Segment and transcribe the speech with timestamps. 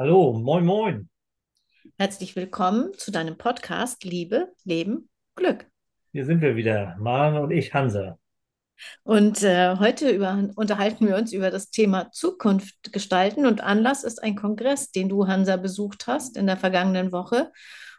[0.00, 1.08] Hallo, moin, moin.
[1.98, 5.66] Herzlich willkommen zu deinem Podcast Liebe, Leben, Glück.
[6.12, 8.16] Hier sind wir wieder, Maren und ich, Hansa.
[9.02, 13.44] Und äh, heute über, unterhalten wir uns über das Thema Zukunft gestalten.
[13.44, 17.50] Und Anlass ist ein Kongress, den du, Hansa, besucht hast in der vergangenen Woche.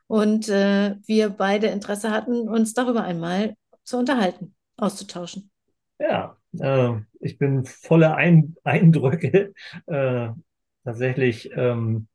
[0.07, 5.52] Und äh, wir beide Interesse hatten, uns darüber einmal zu unterhalten, auszutauschen.
[6.00, 9.54] Ja, äh, ich bin voller Ein Eindrücke.
[10.90, 12.08] Tatsächlich ähm,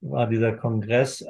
[0.00, 1.26] war dieser Kongress äh,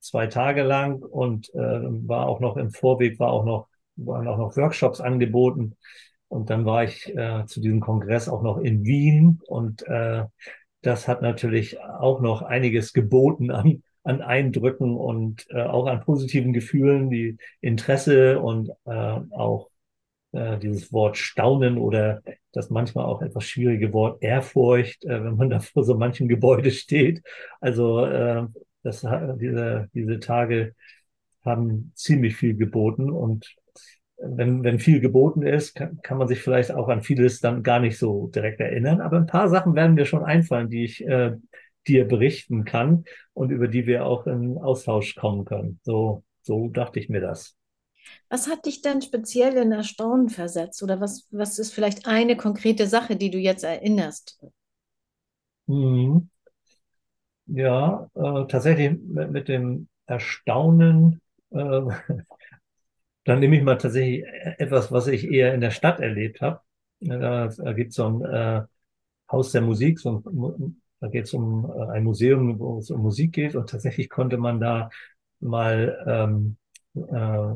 [0.00, 4.36] zwei Tage lang und äh, war auch noch im Vorweg, war auch noch, waren auch
[4.36, 5.76] noch Workshops angeboten.
[6.26, 10.24] Und dann war ich äh, zu diesem Kongress auch noch in Wien und äh,
[10.82, 16.52] das hat natürlich auch noch einiges geboten an, an Eindrücken und äh, auch an positiven
[16.52, 19.70] Gefühlen, die Interesse und äh, auch
[20.32, 25.50] äh, dieses Wort Staunen oder das manchmal auch etwas schwierige Wort Ehrfurcht, äh, wenn man
[25.50, 27.22] da vor so manchem Gebäude steht.
[27.60, 28.46] Also äh,
[28.82, 29.06] das,
[29.40, 30.74] diese, diese Tage
[31.44, 33.54] haben ziemlich viel geboten und
[34.18, 37.78] wenn, wenn viel geboten ist, kann, kann man sich vielleicht auch an vieles dann gar
[37.80, 39.00] nicht so direkt erinnern.
[39.00, 41.36] Aber ein paar Sachen werden mir schon einfallen, die ich äh,
[41.86, 45.78] dir berichten kann und über die wir auch in Austausch kommen können.
[45.82, 47.57] So, so dachte ich mir das.
[48.28, 50.82] Was hat dich denn speziell in Erstaunen versetzt?
[50.82, 54.38] Oder was, was ist vielleicht eine konkrete Sache, die du jetzt erinnerst?
[55.66, 56.28] Mhm.
[57.46, 61.56] Ja, äh, tatsächlich mit, mit dem Erstaunen, äh,
[63.24, 64.24] dann nehme ich mal tatsächlich
[64.58, 66.60] etwas, was ich eher in der Stadt erlebt habe.
[67.00, 68.62] Da, gibt es so ein äh,
[69.30, 73.02] Haus der Musik, so ein, da geht es um äh, ein Museum, wo es um
[73.02, 74.90] Musik geht und tatsächlich konnte man da
[75.40, 76.56] mal ähm,
[76.94, 77.54] äh,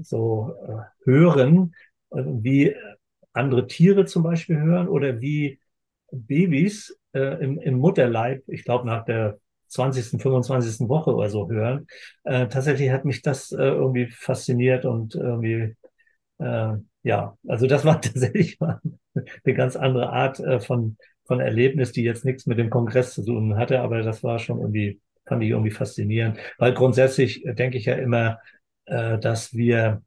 [0.00, 1.74] so äh, hören,
[2.10, 2.74] äh, wie
[3.32, 5.58] andere Tiere zum Beispiel hören oder wie
[6.10, 10.88] Babys äh, im, im Mutterleib, ich glaube nach der 20., 25.
[10.88, 11.86] Woche oder so hören.
[12.24, 15.74] Äh, tatsächlich hat mich das äh, irgendwie fasziniert und irgendwie,
[16.38, 16.72] äh,
[17.02, 18.80] ja, also das war tatsächlich mal
[19.14, 23.24] eine ganz andere Art äh, von, von Erlebnis, die jetzt nichts mit dem Kongress zu
[23.24, 27.78] tun hatte, aber das war schon irgendwie, fand ich irgendwie faszinierend, weil grundsätzlich äh, denke
[27.78, 28.40] ich ja immer,
[28.86, 30.02] äh, dass wir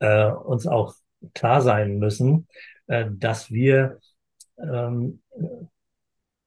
[0.00, 0.94] äh, uns auch
[1.34, 2.46] klar sein müssen,
[2.86, 3.98] äh, dass wir
[4.58, 5.22] ähm,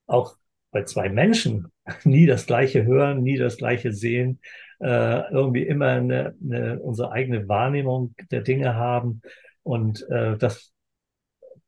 [0.07, 0.35] auch
[0.71, 1.71] bei zwei Menschen
[2.03, 4.39] nie das Gleiche hören, nie das Gleiche sehen,
[4.79, 9.21] äh, irgendwie immer eine, eine, unsere eigene Wahrnehmung der Dinge haben.
[9.63, 10.73] Und äh, das,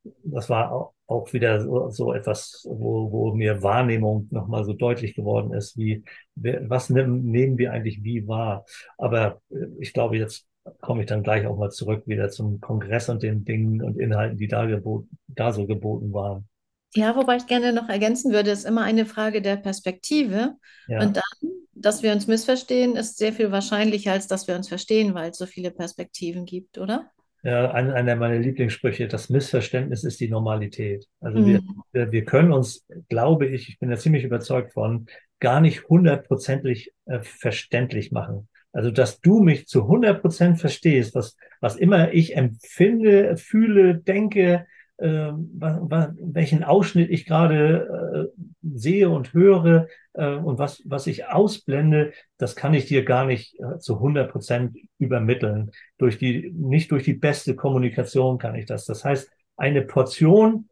[0.02, 5.52] das war auch, wieder so, so etwas, wo, wo mir Wahrnehmung nochmal so deutlich geworden
[5.52, 6.04] ist, wie,
[6.34, 8.64] was nehmen, nehmen wir eigentlich wie wahr.
[8.98, 10.46] Aber äh, ich glaube, jetzt
[10.80, 14.38] komme ich dann gleich auch mal zurück wieder zum Kongress und den Dingen und Inhalten,
[14.38, 16.48] die da, geboten, da so geboten waren.
[16.94, 20.54] Ja, wobei ich gerne noch ergänzen würde, ist immer eine Frage der Perspektive.
[20.86, 24.68] Ja, Und dann, dass wir uns missverstehen, ist sehr viel wahrscheinlicher, als dass wir uns
[24.68, 27.10] verstehen, weil es so viele Perspektiven gibt, oder?
[27.44, 31.06] Ja ein, einer meiner Lieblingssprüche, das Missverständnis ist die Normalität.
[31.20, 31.82] Also wir, Mhm.
[31.92, 35.06] wir, wir können uns, glaube ich, ich bin da ziemlich überzeugt von,
[35.40, 38.48] gar nicht hundertprozentig äh, verständlich machen.
[38.72, 44.66] Also, dass du mich zu hundert Prozent verstehst, was, was immer ich empfinde, fühle, denke,
[44.98, 52.12] äh, welchen Ausschnitt ich gerade äh, sehe und höre äh, und was, was ich ausblende,
[52.38, 55.70] das kann ich dir gar nicht äh, zu hundert Prozent übermitteln.
[55.98, 58.84] Durch die, nicht durch die beste Kommunikation kann ich das.
[58.86, 60.68] Das heißt, eine Portion,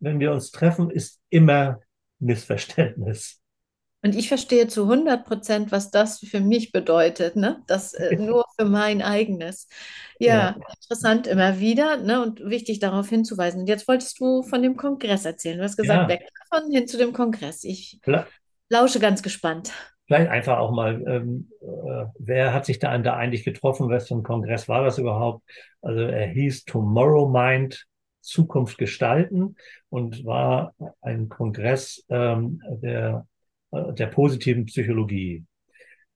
[0.00, 1.80] wenn wir uns treffen, ist immer
[2.18, 3.40] Missverständnis.
[4.02, 7.62] Und ich verstehe zu 100 Prozent, was das für mich bedeutet, ne?
[7.66, 9.68] Das äh, nur für mein eigenes.
[10.18, 12.22] Ja, Ja, interessant immer wieder, ne?
[12.22, 13.60] Und wichtig darauf hinzuweisen.
[13.60, 15.58] Und jetzt wolltest du von dem Kongress erzählen.
[15.58, 17.64] Du hast gesagt, ja, weg davon hin zu dem Kongress.
[17.64, 18.28] Ich vielleicht
[18.68, 19.72] lausche ganz gespannt.
[20.06, 23.88] vielleicht einfach auch mal, ähm, äh, wer hat sich da, da eigentlich getroffen?
[23.90, 25.42] Was für ein Kongress war das überhaupt?
[25.82, 27.86] Also er hieß Tomorrow Mind,
[28.20, 29.56] Zukunft gestalten
[29.88, 33.26] und war ein Kongress ähm, der,
[33.72, 35.44] der positiven Psychologie.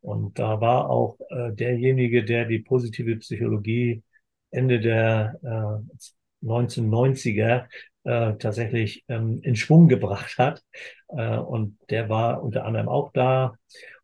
[0.00, 4.02] Und da war auch äh, derjenige, der die positive Psychologie
[4.50, 7.67] Ende der äh, 1990er
[8.05, 10.64] äh, tatsächlich ähm, in Schwung gebracht hat.
[11.08, 13.55] Äh, und der war unter anderem auch da.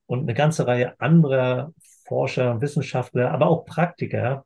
[0.06, 1.72] Und eine ganze Reihe anderer
[2.06, 4.44] Forscher, Wissenschaftler, aber auch Praktiker,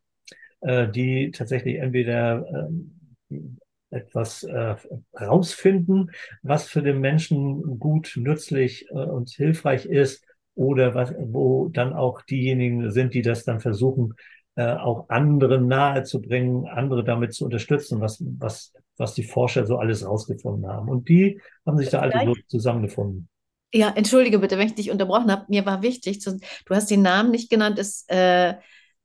[0.61, 3.60] äh, die tatsächlich entweder ähm,
[3.91, 4.77] etwas äh,
[5.19, 6.11] rausfinden,
[6.43, 12.23] was für den Menschen gut, nützlich äh, und hilfreich ist, oder was, wo dann auch
[12.23, 14.15] diejenigen sind, die das dann versuchen,
[14.57, 20.07] äh, auch anderen nahezubringen, andere damit zu unterstützen, was, was was die Forscher so alles
[20.07, 20.89] rausgefunden haben.
[20.89, 23.29] Und die haben sich da alle so zusammengefunden.
[23.73, 25.47] Ja, entschuldige bitte, wenn ich dich unterbrochen habe.
[25.49, 28.51] Mir war wichtig, zu, du hast den Namen nicht genannt, ist äh,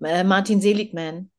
[0.04, 1.32] äh Martin Seligman,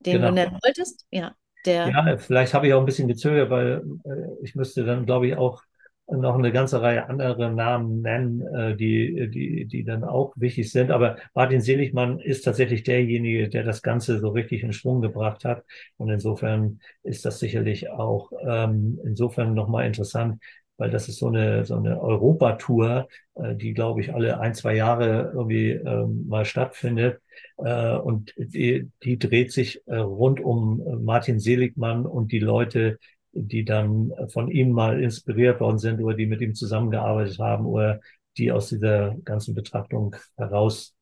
[0.00, 0.28] den genau.
[0.28, 1.06] du nennen wolltest.
[1.10, 1.34] Ja,
[1.66, 1.88] der.
[1.88, 5.36] Ja, vielleicht habe ich auch ein bisschen gezögert, weil äh, ich müsste dann, glaube ich,
[5.36, 5.62] auch
[6.08, 10.90] noch eine ganze Reihe anderer Namen nennen, äh, die, die, die dann auch wichtig sind.
[10.90, 15.64] Aber Martin Seligmann ist tatsächlich derjenige, der das Ganze so richtig in Schwung gebracht hat.
[15.96, 20.42] Und insofern ist das sicherlich auch ähm, insofern nochmal interessant,
[20.76, 24.74] weil das ist so eine, so eine Europatour, äh, die, glaube ich, alle ein, zwei
[24.74, 27.20] Jahre irgendwie ähm, mal stattfindet.
[27.58, 32.98] Äh, und die, die dreht sich äh, rund um Martin Seligmann und die Leute,
[33.32, 38.00] die dann von ihm mal inspiriert worden sind oder die mit ihm zusammengearbeitet haben oder
[38.36, 40.96] die aus dieser ganzen Betrachtung heraus,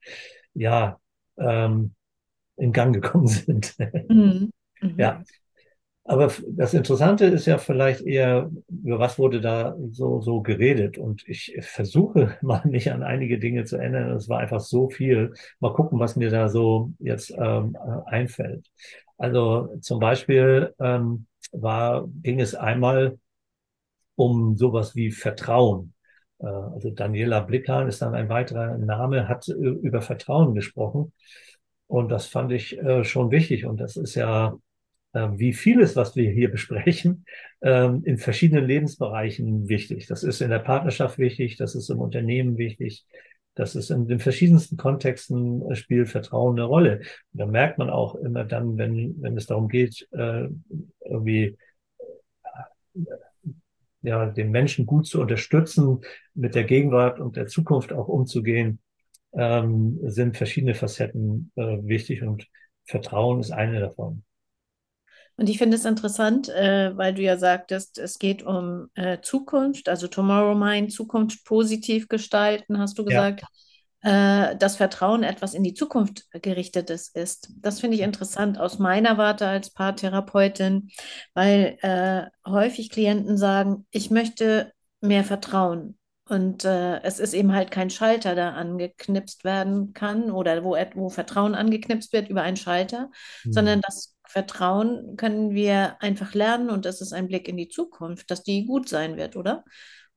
[0.54, 0.98] ja,
[1.38, 1.94] ähm,
[2.56, 3.74] in Gang gekommen sind.
[4.08, 4.50] Mhm.
[4.80, 4.94] Mhm.
[4.98, 5.22] Ja,
[6.10, 10.98] aber das Interessante ist ja vielleicht eher, über was wurde da so, so geredet.
[10.98, 14.10] Und ich versuche mal mich an einige Dinge zu ändern.
[14.16, 15.34] Es war einfach so viel.
[15.60, 17.76] Mal gucken, was mir da so jetzt ähm,
[18.06, 18.68] einfällt.
[19.18, 23.16] Also zum Beispiel ähm, war, ging es einmal
[24.16, 25.94] um sowas wie Vertrauen.
[26.40, 31.12] Äh, also Daniela Blickhan ist dann ein weiterer Name, hat über Vertrauen gesprochen.
[31.86, 33.64] Und das fand ich äh, schon wichtig.
[33.64, 34.56] Und das ist ja
[35.12, 37.24] wie vieles, was wir hier besprechen,
[37.62, 40.06] ähm, in verschiedenen Lebensbereichen wichtig.
[40.06, 43.06] Das ist in der Partnerschaft wichtig, das ist im Unternehmen wichtig,
[43.54, 47.00] das ist in den verschiedensten Kontexten äh, spielt Vertrauen eine Rolle.
[47.32, 50.48] Und da merkt man auch immer dann, wenn, wenn es darum geht, äh,
[51.04, 51.58] irgendwie
[52.94, 53.10] äh,
[54.02, 56.00] ja, den Menschen gut zu unterstützen,
[56.34, 58.80] mit der Gegenwart und der Zukunft auch umzugehen,
[59.32, 62.48] ähm, sind verschiedene Facetten wichtig und
[62.84, 64.24] Vertrauen ist eine davon.
[65.40, 69.88] Und ich finde es interessant, äh, weil du ja sagtest, es geht um äh, Zukunft,
[69.88, 73.40] also Tomorrow Mind, Zukunft positiv gestalten, hast du gesagt.
[73.40, 74.50] Ja.
[74.50, 77.54] Äh, dass Vertrauen etwas in die Zukunft gerichtetes ist.
[77.56, 80.90] Das finde ich interessant aus meiner Warte als Paartherapeutin,
[81.32, 85.98] weil äh, häufig Klienten sagen, ich möchte mehr Vertrauen.
[86.28, 91.08] Und äh, es ist eben halt kein Schalter, der angeknipst werden kann oder wo, wo
[91.08, 93.10] Vertrauen angeknipst wird über einen Schalter,
[93.44, 93.52] mhm.
[93.52, 98.30] sondern das Vertrauen können wir einfach lernen und das ist ein Blick in die Zukunft,
[98.30, 99.64] dass die gut sein wird, oder?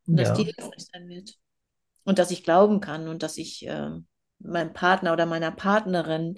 [0.05, 1.33] Und dass die hilfreich sein wird.
[2.03, 3.89] Und dass ich glauben kann und dass ich äh,
[4.37, 6.37] meinem Partner oder meiner Partnerin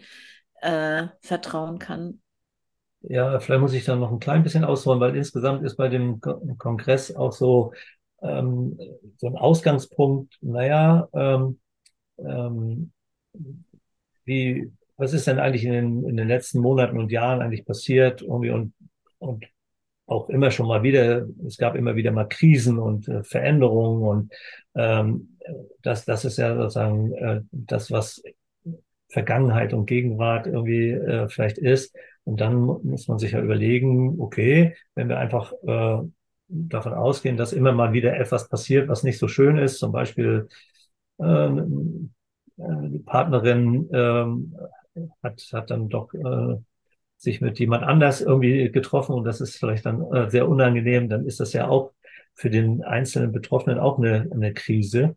[0.61, 2.21] äh, vertrauen kann.
[3.01, 6.21] Ja, vielleicht muss ich da noch ein klein bisschen ausholen, weil insgesamt ist bei dem
[6.57, 7.73] Kongress auch so,
[8.21, 8.79] ähm,
[9.17, 11.59] so ein Ausgangspunkt, naja, ähm,
[12.19, 12.93] ähm,
[14.23, 18.21] wie was ist denn eigentlich in den, in den letzten Monaten und Jahren eigentlich passiert
[18.21, 18.73] irgendwie und,
[19.19, 19.45] und
[20.07, 24.33] auch immer schon mal wieder, es gab immer wieder mal Krisen und äh, Veränderungen und
[24.75, 25.37] ähm,
[25.81, 28.21] das, das ist ja sozusagen äh, das, was
[29.09, 31.95] Vergangenheit und Gegenwart irgendwie äh, vielleicht ist.
[32.23, 35.99] Und dann muss man sich ja überlegen, okay, wenn wir einfach äh,
[36.47, 40.47] davon ausgehen, dass immer mal wieder etwas passiert, was nicht so schön ist, zum Beispiel
[41.19, 42.13] ähm,
[42.57, 44.55] äh, die Partnerin ähm,
[45.23, 46.57] hat, hat dann doch äh,
[47.17, 51.25] sich mit jemand anders irgendwie getroffen und das ist vielleicht dann äh, sehr unangenehm, dann
[51.25, 51.93] ist das ja auch
[52.33, 55.15] für den einzelnen Betroffenen auch eine, eine Krise.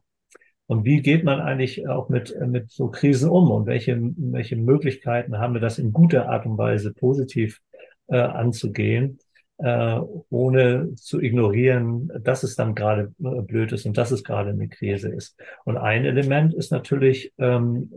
[0.66, 5.38] Und wie geht man eigentlich auch mit, mit so Krisen um und welche, welche Möglichkeiten
[5.38, 7.60] haben wir das in guter Art und Weise positiv
[8.08, 9.18] äh, anzugehen,
[9.58, 9.98] äh,
[10.30, 14.68] ohne zu ignorieren, dass es dann gerade äh, blöd ist und dass es gerade eine
[14.68, 15.36] Krise ist.
[15.64, 17.90] Und ein Element ist natürlich, ähm,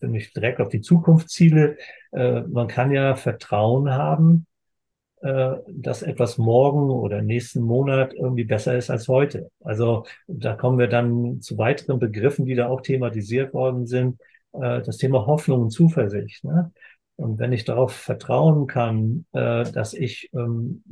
[0.00, 1.76] wenn ich direkt auf die Zukunftsziele,
[2.12, 4.46] äh, man kann ja Vertrauen haben,
[5.20, 9.50] äh, dass etwas morgen oder nächsten Monat irgendwie besser ist als heute.
[9.60, 14.20] Also da kommen wir dann zu weiteren Begriffen, die da auch thematisiert worden sind.
[14.52, 16.44] Äh, das Thema Hoffnung und Zuversicht.
[16.44, 16.72] Ne?
[17.16, 20.84] Und wenn ich darauf vertrauen kann, äh, dass ich ähm,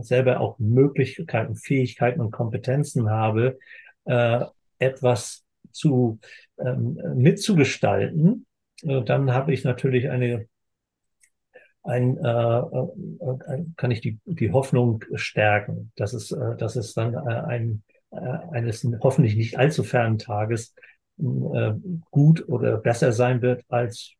[0.00, 3.58] selber auch Möglichkeiten, Fähigkeiten und Kompetenzen habe,
[4.06, 4.44] äh,
[4.78, 6.20] etwas zu
[6.64, 8.46] ähm, mitzugestalten,
[8.82, 10.46] äh, dann habe ich natürlich eine
[11.88, 17.14] ein, äh, äh, kann ich die, die Hoffnung stärken, dass es, äh, dass es dann
[17.14, 18.16] äh, ein, äh,
[18.52, 20.74] eines hoffentlich nicht allzu fernen Tages
[21.18, 21.72] äh,
[22.10, 24.12] gut oder besser sein wird als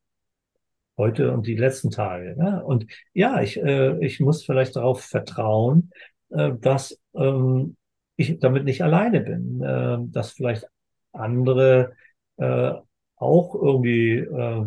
[0.97, 2.37] heute und die letzten Tage.
[2.37, 2.65] Ne?
[2.65, 5.91] Und ja, ich, äh, ich muss vielleicht darauf vertrauen,
[6.31, 7.77] äh, dass ähm,
[8.17, 10.67] ich damit nicht alleine bin, äh, dass vielleicht
[11.13, 11.93] andere
[12.39, 12.73] äh,
[13.17, 14.65] auch irgendwie äh,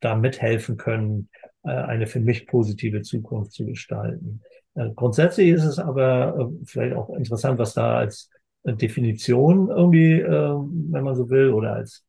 [0.00, 1.28] da mithelfen können,
[1.64, 4.42] äh, eine für mich positive Zukunft zu gestalten.
[4.74, 8.30] Äh, grundsätzlich ist es aber äh, vielleicht auch interessant, was da als
[8.64, 10.54] Definition irgendwie, äh,
[10.90, 12.04] wenn man so will, oder als,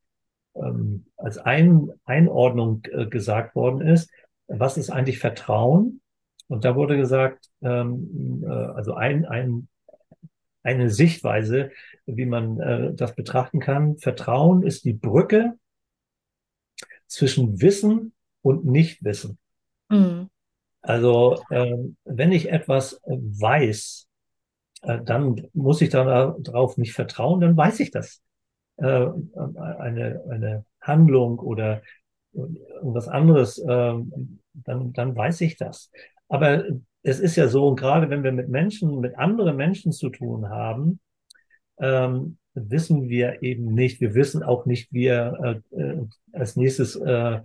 [0.56, 4.10] ähm, als Ein Einordnung äh, gesagt worden ist.
[4.48, 6.02] Was ist eigentlich Vertrauen?
[6.48, 9.68] Und da wurde gesagt, ähm, äh, also ein, ein,
[10.64, 11.72] eine Sichtweise,
[12.08, 13.98] wie man äh, das betrachten kann.
[13.98, 15.54] Vertrauen ist die Brücke
[17.06, 19.38] zwischen Wissen und Nichtwissen.
[19.90, 20.30] Mhm.
[20.82, 24.08] Also ähm, wenn ich etwas weiß,
[24.84, 28.22] äh, dann muss ich darauf nicht vertrauen, dann weiß ich das.
[28.78, 31.82] Äh, eine, eine Handlung oder
[32.34, 33.94] irgendwas anderes, äh,
[34.54, 35.92] dann, dann weiß ich das.
[36.30, 36.64] Aber
[37.04, 40.50] es ist ja so, und gerade wenn wir mit Menschen, mit anderen Menschen zu tun
[40.50, 41.00] haben,
[41.80, 44.02] ähm, wissen wir eben nicht.
[44.02, 47.40] Wir wissen auch nicht, wie er äh, äh als nächstes äh,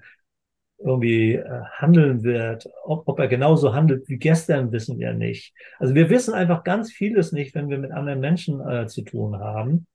[0.85, 2.69] irgendwie äh, handeln wird.
[2.85, 5.55] Ob, ob er genauso handelt wie gestern, wissen wir nicht.
[5.79, 9.39] Also wir wissen einfach ganz vieles nicht, wenn wir mit anderen Menschen äh, zu tun
[9.39, 9.87] haben.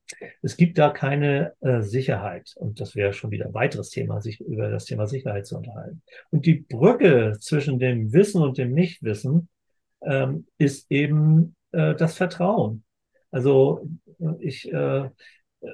[0.42, 2.54] Es gibt da keine äh, Sicherheit.
[2.56, 6.02] Und das wäre schon wieder ein weiteres Thema, sich über das Thema Sicherheit zu unterhalten.
[6.32, 9.50] Und die Brücke zwischen dem Wissen und dem Nichtwissen
[10.04, 12.84] ähm, ist eben äh, das Vertrauen.
[13.32, 13.86] Also
[14.40, 15.10] ich, äh,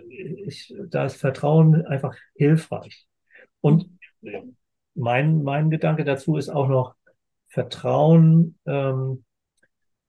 [0.08, 3.08] ich, da ist Vertrauen einfach hilfreich.
[3.62, 3.90] Und
[4.96, 6.96] mein, mein Gedanke dazu ist auch noch,
[7.48, 9.24] Vertrauen ähm,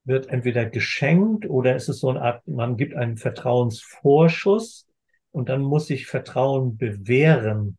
[0.04, 4.86] wird entweder geschenkt oder ist es so eine Art, man gibt einen Vertrauensvorschuss
[5.30, 7.76] und dann muss sich Vertrauen bewähren,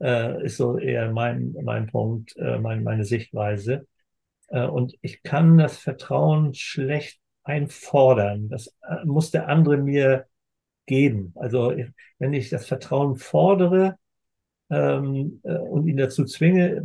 [0.00, 3.86] äh, ist so eher mein, mein Punkt, äh, mein, meine Sichtweise.
[4.48, 8.48] Äh, und ich kann das Vertrauen schlecht einfordern.
[8.48, 10.26] Das äh, muss der andere mir
[10.86, 11.32] geben.
[11.36, 11.74] Also
[12.18, 13.96] wenn ich das Vertrauen fordere
[14.70, 16.84] ähm, äh, und ihn dazu zwinge,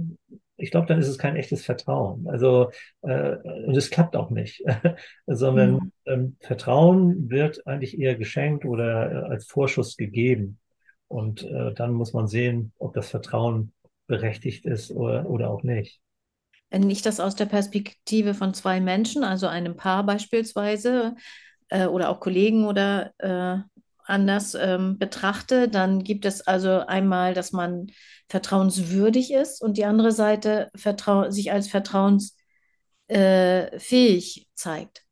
[0.58, 2.28] ich glaube, dann ist es kein echtes Vertrauen.
[2.28, 4.64] Also äh, und es klappt auch nicht,
[5.26, 5.92] sondern mhm.
[6.06, 10.60] ähm, Vertrauen wird eigentlich eher geschenkt oder äh, als Vorschuss gegeben.
[11.08, 13.74] Und äh, dann muss man sehen, ob das Vertrauen
[14.08, 16.00] berechtigt ist oder, oder auch nicht.
[16.72, 21.16] Wenn ich das aus der Perspektive von zwei Menschen, also einem Paar beispielsweise,
[21.70, 23.62] äh, oder auch Kollegen oder äh,
[24.06, 27.88] anders ähm, betrachte, dann gibt es also einmal, dass man
[28.30, 30.70] vertrauenswürdig ist und die andere Seite
[31.30, 32.38] sich als vertrauensfähig
[33.08, 35.04] äh, zeigt.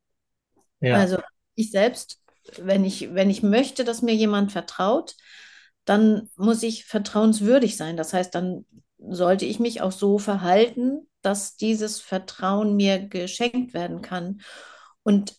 [0.81, 0.95] Ja.
[0.95, 1.17] Also
[1.55, 2.21] ich selbst,
[2.57, 5.15] wenn ich, wenn ich möchte, dass mir jemand vertraut,
[5.85, 7.97] dann muss ich vertrauenswürdig sein.
[7.97, 8.65] Das heißt, dann
[8.97, 14.41] sollte ich mich auch so verhalten, dass dieses Vertrauen mir geschenkt werden kann.
[15.03, 15.35] Und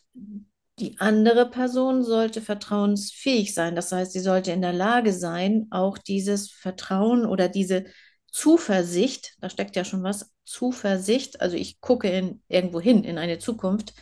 [0.78, 3.76] die andere Person sollte vertrauensfähig sein.
[3.76, 7.84] Das heißt, sie sollte in der Lage sein, auch dieses Vertrauen oder diese
[8.32, 13.38] Zuversicht, da steckt ja schon was, Zuversicht, also ich gucke in, irgendwo hin, in eine
[13.38, 13.92] Zukunft,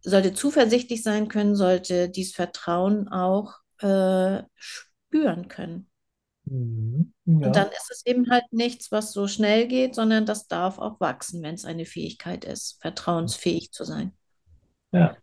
[0.00, 5.90] sollte zuversichtlich sein können, sollte dieses Vertrauen auch äh, spüren können.
[6.46, 7.46] Mhm, ja.
[7.48, 11.00] Und dann ist es eben halt nichts, was so schnell geht, sondern das darf auch
[11.00, 14.12] wachsen, wenn es eine Fähigkeit ist, vertrauensfähig zu sein.
[14.92, 15.16] Ja.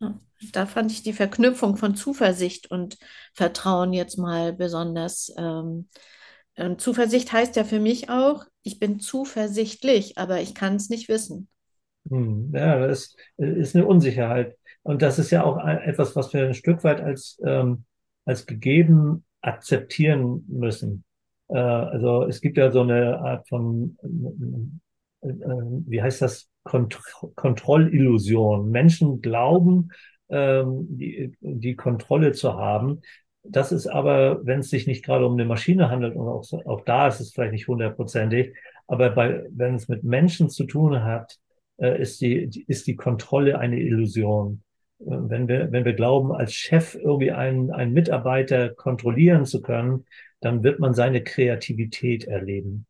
[0.00, 0.18] ja.
[0.52, 2.98] Da fand ich die Verknüpfung von Zuversicht und
[3.34, 5.32] Vertrauen jetzt mal besonders.
[5.38, 5.88] Ähm,
[6.76, 11.48] Zuversicht heißt ja für mich auch, ich bin zuversichtlich, aber ich kann es nicht wissen.
[12.10, 14.58] Hm, ja, das ist eine Unsicherheit.
[14.82, 17.84] Und das ist ja auch etwas, was wir ein Stück weit als, ähm,
[18.26, 21.04] als gegeben akzeptieren müssen.
[21.48, 23.96] Äh, also es gibt ja so eine Art von,
[25.20, 27.00] äh, wie heißt das, Kont
[27.34, 28.70] Kontrollillusion.
[28.70, 29.90] Menschen glauben,
[30.28, 33.00] ähm, die, die Kontrolle zu haben.
[33.42, 36.84] Das ist aber, wenn es sich nicht gerade um eine Maschine handelt, und auch, auch
[36.84, 38.54] da ist es vielleicht nicht hundertprozentig,
[38.86, 41.38] aber bei, wenn es mit Menschen zu tun hat,
[41.78, 44.62] äh, ist, die, ist die Kontrolle eine Illusion
[45.04, 50.04] wenn wir, wenn wir glauben, als Chef irgendwie einen, einen Mitarbeiter kontrollieren zu können,
[50.40, 52.86] dann wird man seine Kreativität erleben.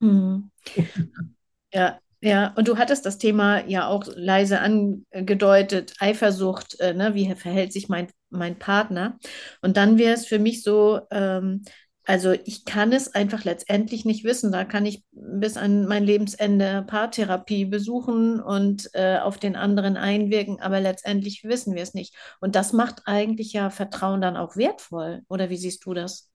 [0.00, 0.50] Mhm.
[1.74, 7.14] Ja, ja, und du hattest das Thema ja auch leise angedeutet, Eifersucht, äh, ne?
[7.14, 9.18] wie verhält sich mein, mein Partner?
[9.62, 11.62] Und dann wäre es für mich so, ähm,
[12.04, 14.50] also ich kann es einfach letztendlich nicht wissen.
[14.50, 20.60] Da kann ich bis an mein Lebensende Paartherapie besuchen und äh, auf den anderen einwirken,
[20.60, 22.14] aber letztendlich wissen wir es nicht.
[22.40, 25.22] Und das macht eigentlich ja Vertrauen dann auch wertvoll.
[25.28, 26.30] Oder wie siehst du das?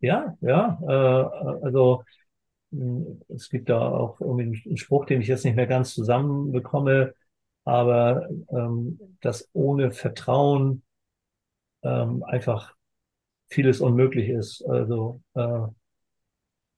[0.00, 0.78] Ja, ja.
[0.82, 2.02] Äh, also
[2.72, 7.14] hm, es gibt da auch irgendwie einen Spruch, den ich jetzt nicht mehr ganz zusammenbekomme,
[7.64, 10.82] aber ähm, dass ohne Vertrauen
[11.82, 12.74] ähm, einfach
[13.48, 14.64] vieles unmöglich ist.
[14.66, 15.66] Also äh,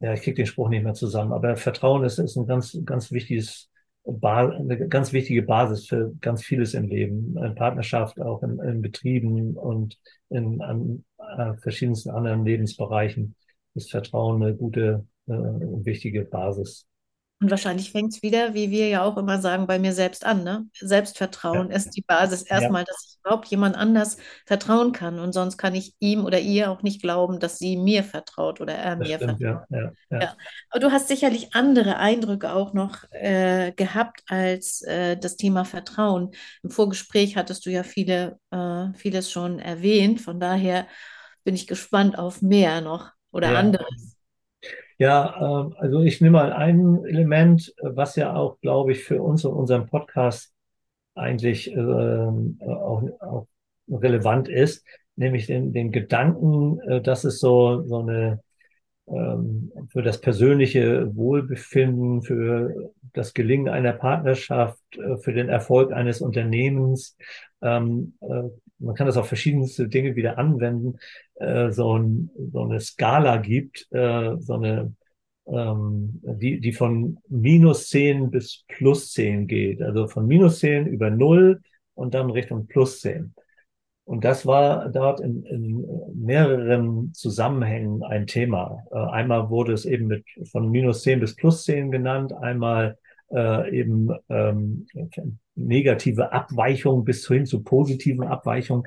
[0.00, 1.32] ja, ich kriege den Spruch nicht mehr zusammen.
[1.32, 3.70] Aber Vertrauen ist, ist ein ganz, ganz wichtiges
[4.04, 7.36] eine ganz wichtige Basis für ganz vieles im Leben.
[7.36, 9.98] In Partnerschaft, auch in, in Betrieben und
[10.30, 11.04] in an,
[11.36, 13.34] äh, verschiedensten anderen Lebensbereichen
[13.74, 16.86] ist Vertrauen eine gute äh, wichtige Basis.
[17.40, 20.44] Und wahrscheinlich fängt es wieder, wie wir ja auch immer sagen, bei mir selbst an.
[20.44, 20.66] Ne?
[20.74, 21.76] Selbstvertrauen ja.
[21.76, 22.84] ist die Basis erstmal, ja.
[22.86, 25.18] dass ich überhaupt jemand anders vertrauen kann.
[25.18, 28.74] Und sonst kann ich ihm oder ihr auch nicht glauben, dass sie mir vertraut oder
[28.74, 29.66] er das mir stimmt, vertraut.
[30.10, 30.36] Ja,
[30.68, 36.32] Aber du hast sicherlich andere Eindrücke auch noch äh, gehabt als äh, das Thema Vertrauen.
[36.62, 40.20] Im Vorgespräch hattest du ja viele, äh, vieles schon erwähnt.
[40.20, 40.86] Von daher
[41.42, 44.19] bin ich gespannt auf mehr noch oder anderes.
[45.00, 49.44] Ja, äh, also ich nehme mal ein Element, was ja auch, glaube ich, für uns
[49.46, 50.52] und unseren Podcast
[51.14, 53.46] eigentlich äh, auch, auch
[53.88, 54.84] relevant ist,
[55.16, 58.42] nämlich den, den Gedanken, äh, dass es so, so eine
[59.08, 66.20] ähm, für das persönliche Wohlbefinden, für das Gelingen einer Partnerschaft, äh, für den Erfolg eines
[66.20, 67.16] Unternehmens.
[67.62, 70.98] Ähm, äh, man kann das auf verschiedenste Dinge wieder anwenden,
[71.36, 74.94] äh, so, ein, so eine Skala gibt, so eine
[75.50, 79.82] ähm, die, die von minus 10 bis plus 10 geht.
[79.82, 81.60] Also von minus 10 über 0
[81.94, 83.34] und dann Richtung plus 10.
[84.04, 88.84] Und das war dort in, in mehreren Zusammenhängen ein Thema.
[88.90, 92.98] Äh, einmal wurde es eben mit von minus 10 bis plus 10 genannt, einmal
[93.32, 94.86] äh, eben ähm,
[95.54, 98.84] negative Abweichung bis hin zu positiven Abweichungen.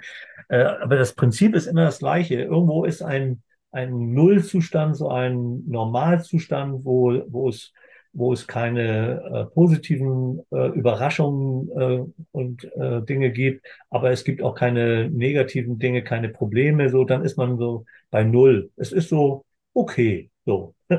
[0.50, 2.36] Äh, aber das Prinzip ist immer das gleiche.
[2.36, 7.74] Irgendwo ist ein, ein Nullzustand, so ein Normalzustand, wo, wo es
[8.14, 14.42] wo es keine äh, positiven äh, Überraschungen äh, und äh, Dinge gibt, aber es gibt
[14.44, 18.70] auch keine negativen Dinge, keine Probleme, so, dann ist man so bei Null.
[18.76, 20.76] Es ist so okay, so.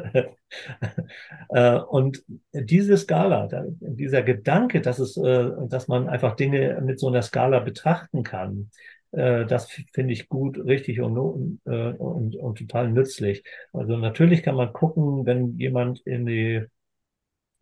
[1.51, 3.49] äh, und diese Skala,
[3.81, 8.71] dieser Gedanke, dass es, äh, dass man einfach Dinge mit so einer Skala betrachten kann,
[9.13, 11.19] äh, das finde ich gut, richtig und,
[11.65, 13.45] und, und total nützlich.
[13.73, 16.65] Also natürlich kann man gucken, wenn jemand in die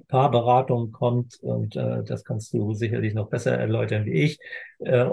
[0.08, 4.38] Paarberatung kommt, und äh, das kannst du sicherlich noch besser erläutern wie ich,
[4.80, 5.06] äh,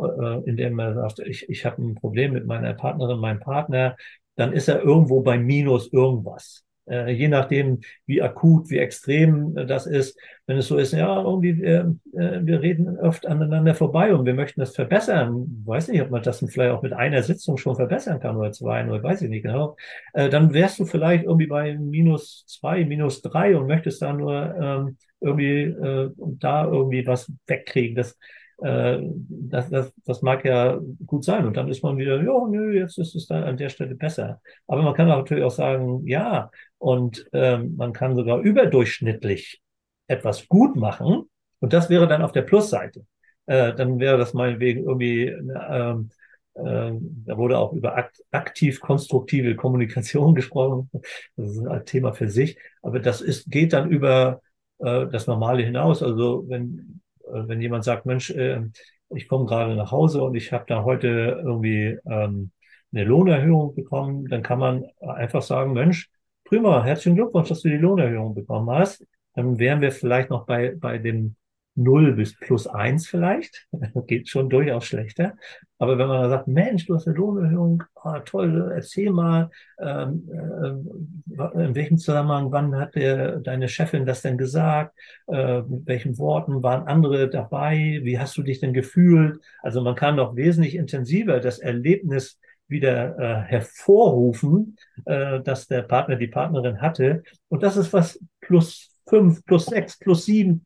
[0.46, 3.96] indem man sagt, ich, ich habe ein Problem mit meiner Partnerin, meinem Partner,
[4.40, 6.64] dann ist er irgendwo bei minus irgendwas.
[6.90, 10.18] Äh, je nachdem, wie akut, wie extrem äh, das ist.
[10.48, 14.34] Wenn es so ist, ja, irgendwie, äh, äh, wir reden oft aneinander vorbei und wir
[14.34, 15.62] möchten das verbessern.
[15.66, 18.88] weiß nicht, ob man das vielleicht auch mit einer Sitzung schon verbessern kann oder zwei,
[18.88, 19.76] oder weiß ich nicht genau.
[20.14, 24.56] Äh, dann wärst du vielleicht irgendwie bei minus zwei, minus drei und möchtest da nur
[24.60, 27.96] ähm, irgendwie äh, da irgendwie was wegkriegen.
[27.96, 28.18] Das,
[28.62, 31.46] äh, das, das, das mag ja gut sein.
[31.46, 34.42] Und dann ist man wieder, ja, nö, jetzt ist es dann an der Stelle besser.
[34.68, 39.62] Aber man kann natürlich auch sagen, ja, und ähm, man kann sogar überdurchschnittlich
[40.08, 41.30] etwas gut machen.
[41.60, 43.06] Und das wäre dann auf der Plusseite.
[43.46, 46.10] Äh, dann wäre das meinetwegen irgendwie, ähm,
[46.56, 46.92] äh,
[47.26, 50.90] da wurde auch über akt aktiv konstruktive Kommunikation gesprochen.
[51.36, 52.58] Das ist ein Thema für sich.
[52.82, 54.42] Aber das ist, geht dann über
[54.80, 56.04] äh, das Normale hinaus.
[56.04, 58.62] Also wenn wenn jemand sagt, Mensch, äh,
[59.10, 62.52] ich komme gerade nach Hause und ich habe da heute irgendwie ähm,
[62.92, 66.10] eine Lohnerhöhung bekommen, dann kann man einfach sagen, Mensch,
[66.44, 69.06] prima, herzlichen Glückwunsch, dass du die Lohnerhöhung bekommen hast.
[69.36, 71.36] Dann wären wir vielleicht noch bei, bei dem
[71.80, 73.68] 0 bis plus 1 vielleicht.
[74.08, 75.36] Geht schon durchaus schlechter.
[75.78, 81.64] Aber wenn man sagt, Mensch, du hast eine Lohnerhöhung, ah, toll, erzähl mal, ähm, äh,
[81.64, 84.94] in welchem Zusammenhang, wann hat der, deine Chefin das denn gesagt?
[85.28, 88.02] Äh, mit welchen Worten waren andere dabei?
[88.04, 89.40] Wie hast du dich denn gefühlt?
[89.62, 96.18] Also man kann noch wesentlich intensiver das Erlebnis wieder äh, hervorrufen, äh, dass der Partner
[96.18, 97.24] die Partnerin hatte.
[97.48, 100.66] Und das ist was plus fünf, plus sechs, plus sieben,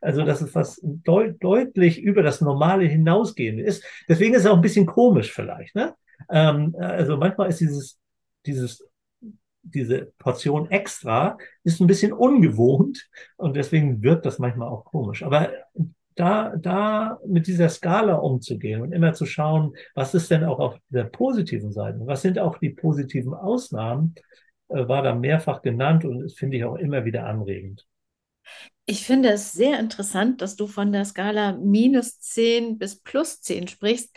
[0.00, 3.84] also, dass es was deut deutlich über das Normale hinausgehende ist.
[4.08, 5.74] Deswegen ist es auch ein bisschen komisch vielleicht.
[5.74, 5.94] Ne?
[6.30, 7.98] Ähm, also manchmal ist dieses,
[8.46, 8.86] dieses,
[9.62, 15.22] diese Portion extra ist ein bisschen ungewohnt und deswegen wirkt das manchmal auch komisch.
[15.22, 15.50] Aber
[16.14, 20.78] da, da mit dieser Skala umzugehen und immer zu schauen, was ist denn auch auf
[20.88, 21.98] der positiven Seite?
[22.04, 24.14] Was sind auch die positiven Ausnahmen?
[24.68, 27.86] Äh, war da mehrfach genannt und das finde ich auch immer wieder anregend.
[28.90, 33.68] Ich finde es sehr interessant, dass du von der Skala minus 10 bis plus 10
[33.68, 34.10] sprichst,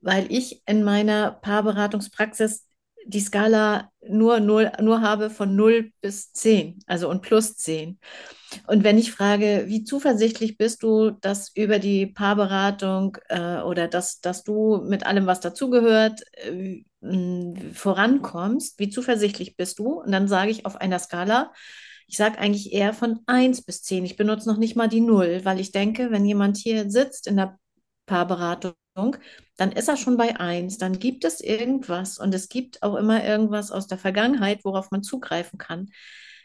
[0.00, 2.64] weil ich in meiner Paarberatungspraxis
[3.06, 7.98] die Skala nur, 0, nur habe von 0 bis 10, also und plus 10.
[8.68, 14.20] Und wenn ich frage, wie zuversichtlich bist du, dass über die Paarberatung äh, oder dass,
[14.20, 16.84] dass du mit allem, was dazugehört, äh,
[17.72, 20.00] vorankommst, wie zuversichtlich bist du?
[20.00, 21.52] Und dann sage ich auf einer Skala
[22.08, 24.04] Ich sage eigentlich eher von 1 bis 10.
[24.04, 27.36] Ich benutze noch nicht mal die Null, weil ich denke, wenn jemand hier sitzt in
[27.36, 27.58] der
[28.06, 28.74] Paarberatung,
[29.56, 30.78] dann ist er schon bei 1.
[30.78, 35.02] Dann gibt es irgendwas und es gibt auch immer irgendwas aus der Vergangenheit, worauf man
[35.02, 35.90] zugreifen kann.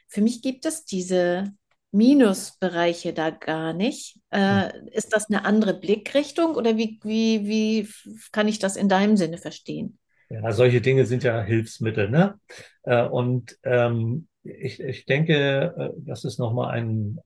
[0.10, 1.46] Für mich gibt es diese
[1.94, 4.20] Minusbereiche da gar nicht.
[4.32, 7.90] Äh, ist das eine andere Blickrichtung oder wie, wie, wie
[8.34, 9.98] kann ich das in deinem Sinne verstehen?
[10.30, 12.40] Ja, solche Dinge sind ja Hilfsmittel, ne?
[12.82, 17.20] Äh, und ähm, ich, ich denke, äh, das ist nochmal ein,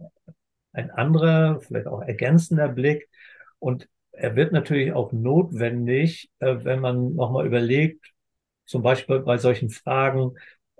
[0.73, 3.09] ein anderer, vielleicht auch ergänzender Blick.
[3.59, 8.13] Und er wird natürlich auch notwendig, äh, wenn man nochmal überlegt,
[8.65, 10.33] zum Beispiel bei solchen Fragen,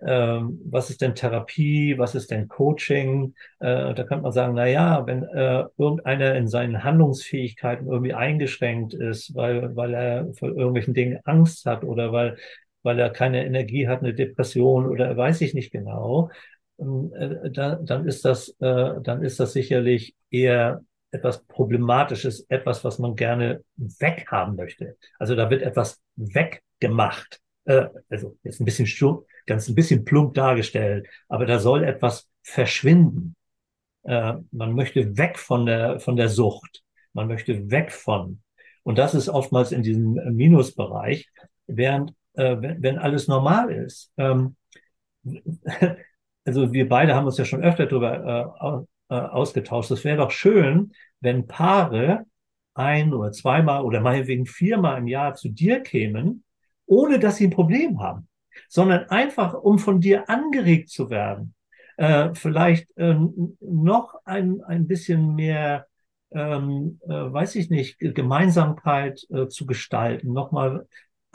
[0.05, 3.33] ähm, was ist denn Therapie, was ist denn Coaching?
[3.59, 5.23] Äh, da kann man sagen, na ja, wenn
[5.77, 11.83] irgendeiner in seinen Handlungsfähigkeiten irgendwie eingeschränkt ist, weil, weil er vor irgendwelchen Dingen Angst hat
[11.83, 12.37] oder weil,
[12.87, 16.31] weil er keine Energie hat, eine Depression oder weiß ich nicht genau,
[16.79, 22.97] ähm, äh, dann, ist das, äh, dann ist das sicherlich eher etwas Problematisches, etwas, was
[22.97, 24.95] man gerne weghaben möchte.
[25.19, 27.41] Also da wird etwas weggemacht.
[27.65, 32.29] Äh, also jetzt ein bisschen stumm, ganz ein bisschen plump dargestellt, aber da soll etwas
[32.41, 33.35] verschwinden.
[34.03, 36.81] Man möchte weg von der, von der Sucht.
[37.11, 38.41] Man möchte weg von.
[38.83, 41.27] Und das ist oftmals in diesem Minusbereich,
[41.65, 44.11] während, äh, wenn, wenn alles normal ist.
[44.17, 44.55] Ähm,
[46.45, 49.91] also wir beide haben uns ja schon öfter darüber äh, äh, ausgetauscht.
[49.91, 52.25] Es wäre doch schön, wenn Paare
[52.73, 56.43] ein oder zweimal oder meinetwegen viermal im Jahr zu dir kämen,
[56.85, 58.27] ohne dass sie ein Problem haben,
[58.69, 61.55] sondern einfach, um von dir angeregt zu werden,
[61.97, 63.17] äh, vielleicht äh,
[63.59, 65.87] noch ein, ein bisschen mehr,
[66.31, 70.87] ähm, äh, weiß ich nicht, Gemeinsamkeit äh, zu gestalten, nochmal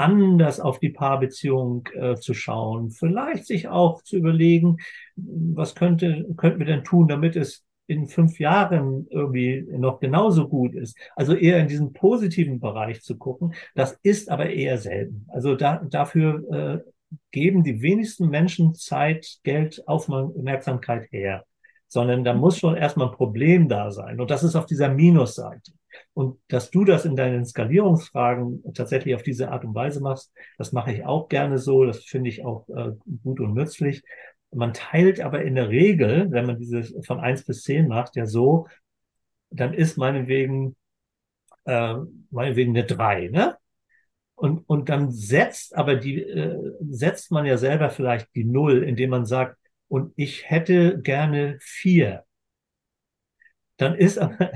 [0.02, 4.78] anders auf die Paarbeziehung äh, zu schauen, vielleicht sich auch zu überlegen,
[5.16, 10.74] was könnte, könnten wir denn tun, damit es in fünf Jahren irgendwie noch genauso gut
[10.74, 10.96] ist.
[11.14, 13.54] Also eher in diesen positiven Bereich zu gucken.
[13.74, 15.26] Das ist aber eher selten.
[15.28, 16.90] Also da, dafür äh,
[17.30, 21.44] geben die wenigsten Menschen Zeit, Geld, Aufmerksamkeit her.
[21.88, 24.18] Sondern da muss schon erstmal ein Problem da sein.
[24.20, 25.72] Und das ist auf dieser Minusseite.
[26.14, 30.72] Und dass du das in deinen Skalierungsfragen tatsächlich auf diese Art und Weise machst, das
[30.72, 31.84] mache ich auch gerne so.
[31.84, 34.02] Das finde ich auch äh, gut und nützlich.
[34.50, 38.26] Man teilt aber in der Regel, wenn man dieses von eins bis zehn macht, ja
[38.26, 38.68] so,
[39.50, 40.76] dann ist meinetwegen,
[41.64, 41.94] äh,
[42.30, 43.56] meinetwegen eine drei, ne?
[44.34, 46.58] Und, und dann setzt aber die, äh,
[46.90, 49.56] setzt man ja selber vielleicht die Null, indem man sagt,
[49.88, 52.24] und ich hätte gerne vier.
[53.76, 54.50] Dann ist aber,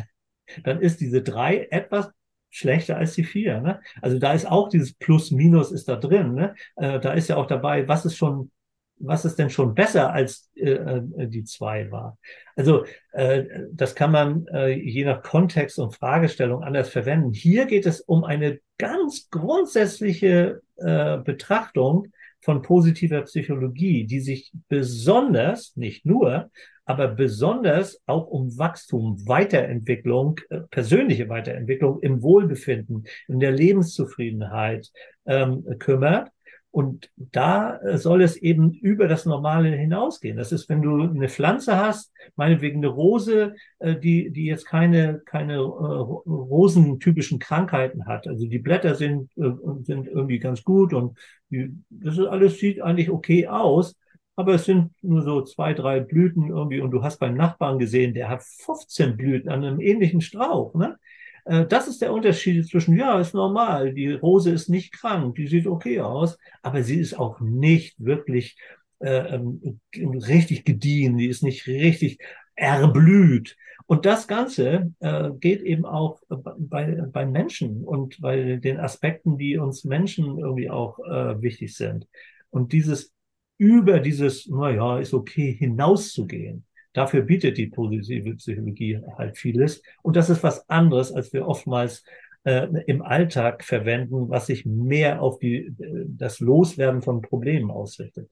[0.65, 2.11] dann ist diese drei etwas
[2.51, 3.61] schlechter als die vier.
[3.61, 3.81] Ne?
[4.01, 6.35] Also da ist auch dieses Plus, Minus ist da drin.
[6.35, 6.55] Ne?
[6.77, 8.51] Äh, da ist ja auch dabei, was ist schon
[8.99, 12.19] was ist denn schon besser als äh, äh, die zwei war?
[12.55, 17.33] Also äh, das kann man äh, je nach Kontext und Fragestellung anders verwenden.
[17.33, 22.09] Hier geht es um eine ganz grundsätzliche äh, Betrachtung
[22.41, 26.51] von positiver Psychologie, die sich besonders, nicht nur,
[26.85, 34.91] aber besonders auch um Wachstum, Weiterentwicklung, äh, persönliche Weiterentwicklung im Wohlbefinden, in der Lebenszufriedenheit
[35.27, 36.31] ähm, kümmert
[36.71, 40.37] und da äh, soll es eben über das Normale hinausgehen.
[40.37, 45.23] Das ist, wenn du eine Pflanze hast, meinetwegen eine Rose, äh, die, die jetzt keine,
[45.25, 48.27] keine äh, rosentypischen Krankheiten hat.
[48.27, 51.19] Also die Blätter sind, sind irgendwie ganz gut und
[51.51, 53.97] die, das ist alles sieht eigentlich okay aus.
[54.39, 58.13] Aber es sind nur so zwei, drei Blüten irgendwie und du hast beim Nachbarn gesehen,
[58.13, 60.75] der hat 15 Blüten an einem ähnlichen Strauch.
[60.75, 60.99] Ne?
[61.47, 65.47] Äh, das ist der Unterschied zwischen, ja, ist normal, die Rose ist nicht krank, die
[65.47, 68.59] sieht okay aus, aber sie ist auch nicht wirklich
[68.99, 72.19] äh, ähm, richtig gediehen, die ist nicht richtig
[72.55, 73.57] erblüht.
[73.87, 79.59] Und das Ganze äh, geht eben auch bei, bei Menschen und bei den Aspekten, die
[79.59, 82.09] uns Menschen irgendwie auch äh, wichtig sind.
[82.51, 83.13] Und dieses
[83.59, 86.65] über dieses, naja, ist okay, hinauszugehen.
[86.97, 89.83] Dafür bietet die positive Psychologie halt vieles.
[90.01, 92.03] Und das ist was anderes, als wir oftmals
[92.45, 98.31] äh, im Alltag verwenden, was sich mehr auf die, äh, das Loswerden von Problemen ausrichtet.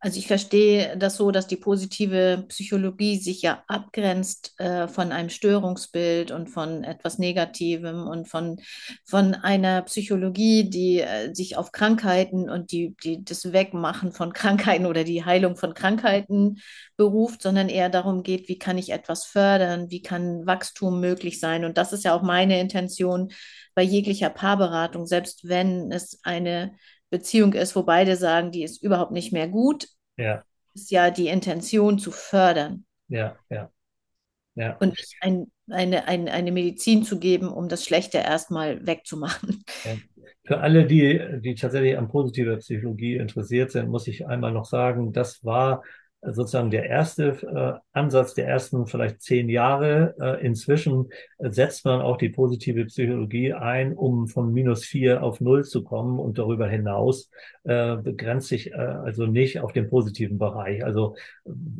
[0.00, 5.28] Also ich verstehe das so, dass die positive Psychologie sich ja abgrenzt äh, von einem
[5.28, 8.60] Störungsbild und von etwas Negativem und von,
[9.04, 14.86] von einer Psychologie, die äh, sich auf Krankheiten und die, die das Wegmachen von Krankheiten
[14.86, 16.60] oder die Heilung von Krankheiten
[16.96, 21.64] beruft, sondern eher darum geht, wie kann ich etwas fördern, wie kann Wachstum möglich sein.
[21.64, 23.32] Und das ist ja auch meine Intention
[23.74, 26.72] bei jeglicher Paarberatung, selbst wenn es eine
[27.10, 30.42] Beziehung ist, wo beide sagen, die ist überhaupt nicht mehr gut, ja.
[30.74, 33.70] ist ja die Intention zu fördern ja, ja,
[34.54, 34.76] ja.
[34.76, 39.64] und nicht ein, eine, eine, eine Medizin zu geben, um das Schlechte erstmal wegzumachen.
[39.84, 39.96] ja.
[40.44, 45.12] Für alle, die, die tatsächlich an positiver Psychologie interessiert sind, muss ich einmal noch sagen,
[45.12, 45.82] das war
[46.22, 50.14] sozusagen der erste äh, Ansatz der ersten vielleicht zehn Jahre.
[50.20, 55.64] Äh, inzwischen setzt man auch die positive Psychologie ein, um von minus vier auf null
[55.64, 57.30] zu kommen und darüber hinaus
[57.64, 60.84] äh, begrenzt sich äh, also nicht auf den positiven Bereich.
[60.84, 61.16] Also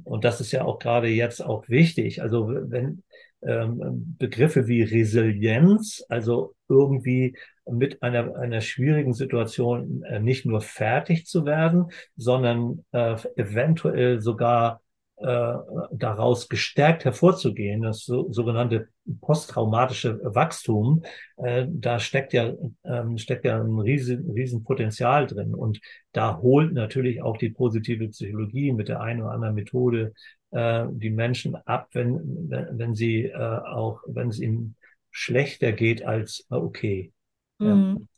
[0.05, 2.22] und das ist ja auch gerade jetzt auch wichtig.
[2.22, 3.03] Also wenn
[3.42, 7.37] ähm, Begriffe wie Resilienz, also irgendwie
[7.70, 14.81] mit einer, einer schwierigen Situation äh, nicht nur fertig zu werden, sondern äh, eventuell sogar
[15.20, 15.54] äh,
[15.92, 18.88] daraus gestärkt hervorzugehen, das so, sogenannte
[19.20, 21.02] posttraumatische Wachstum,
[21.37, 22.52] äh, da steckt ja,
[22.85, 25.54] ähm, steckt ja ein riesen, riesen Potenzial drin.
[25.54, 25.81] Und
[26.12, 30.12] da holt natürlich auch die positive Psychologie mit der einen oder anderen Methode
[30.50, 34.76] äh, die Menschen ab, wenn, wenn sie äh, auch, wenn es ihnen
[35.11, 37.12] schlechter geht als äh, okay.
[37.61, 37.74] Ja.
[37.74, 38.09] Mhm.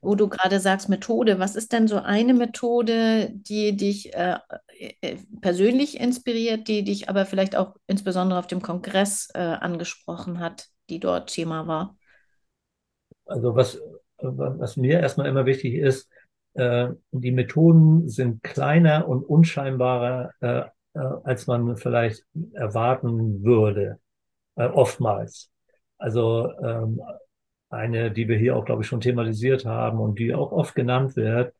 [0.00, 4.36] Wo du gerade sagst, Methode, was ist denn so eine Methode, die dich äh,
[5.40, 11.00] persönlich inspiriert, die dich aber vielleicht auch insbesondere auf dem Kongress äh, angesprochen hat, die
[11.00, 11.96] dort Thema war?
[13.26, 13.80] Also was,
[14.18, 16.08] was mir erstmal immer wichtig ist,
[16.54, 20.62] äh, die Methoden sind kleiner und unscheinbarer, äh,
[20.94, 24.00] äh, als man vielleicht erwarten würde,
[24.56, 25.50] äh, oftmals.
[25.98, 27.00] Also ähm,
[27.68, 31.14] eine, die wir hier auch, glaube ich, schon thematisiert haben und die auch oft genannt
[31.16, 31.54] wird,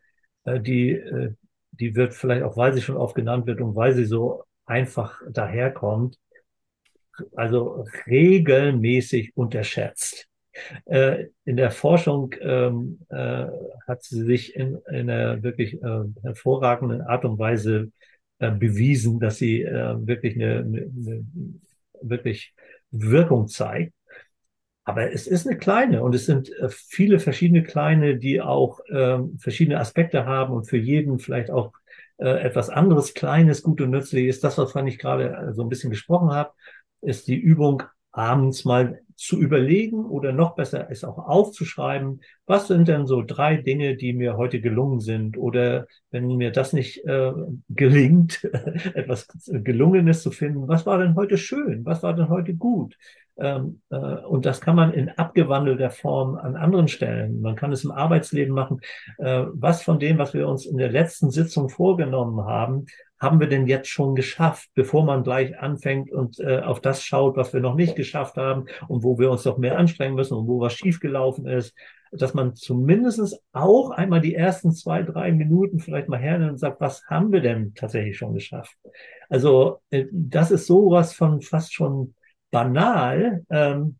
[0.45, 1.35] äh, die, äh,
[1.73, 5.21] die wird vielleicht auch, weil sie schon oft genannt wird und weil sie so einfach
[5.31, 6.19] daherkommt,
[7.35, 10.27] also regelmäßig unterschätzt.
[10.87, 13.47] Äh, in der Forschung ähm, äh,
[13.87, 17.93] hat sie sich in, in einer wirklich äh, hervorragenden Art und Weise
[18.39, 21.25] äh, bewiesen, dass sie äh, wirklich eine, eine, eine
[22.03, 22.55] wirklich
[22.91, 23.93] Wirkung zeigt.
[24.91, 29.39] Aber es ist eine kleine und es sind äh, viele verschiedene kleine, die auch ähm,
[29.39, 31.73] verschiedene Aspekte haben und für jeden vielleicht auch
[32.17, 34.43] äh, etwas anderes Kleines, gut und nützlich ist.
[34.43, 36.51] Das, was ich gerade äh, so ein bisschen gesprochen habe,
[37.03, 42.89] ist die Übung abends mal zu überlegen oder noch besser es auch aufzuschreiben, was sind
[42.89, 47.33] denn so drei Dinge, die mir heute gelungen sind oder wenn mir das nicht äh,
[47.69, 48.43] gelingt,
[48.95, 52.97] etwas Gelungenes zu finden, was war denn heute schön, was war denn heute gut?
[53.37, 57.41] Ähm, äh, und das kann man in abgewandelter Form an anderen Stellen.
[57.41, 58.81] Man kann es im Arbeitsleben machen.
[59.19, 62.87] Äh, was von dem, was wir uns in der letzten Sitzung vorgenommen haben,
[63.21, 67.37] haben wir denn jetzt schon geschafft, bevor man gleich anfängt und äh, auf das schaut,
[67.37, 70.49] was wir noch nicht geschafft haben und wo wir uns noch mehr anstrengen müssen und
[70.49, 71.75] wo was schiefgelaufen ist,
[72.13, 76.81] dass man zumindest auch einmal die ersten zwei, drei Minuten vielleicht mal hernimmt und sagt,
[76.81, 78.77] was haben wir denn tatsächlich schon geschafft?
[79.29, 82.15] Also äh, das ist sowas von fast schon
[82.51, 83.99] banal, ähm,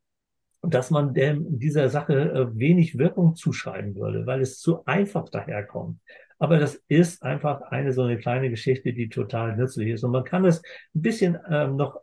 [0.63, 5.99] dass man dem, dieser Sache äh, wenig Wirkung zuschreiben würde, weil es zu einfach daherkommt.
[6.41, 10.03] Aber das ist einfach eine so eine kleine Geschichte, die total nützlich ist.
[10.03, 10.63] Und man kann es
[10.95, 12.01] ein bisschen ähm, noch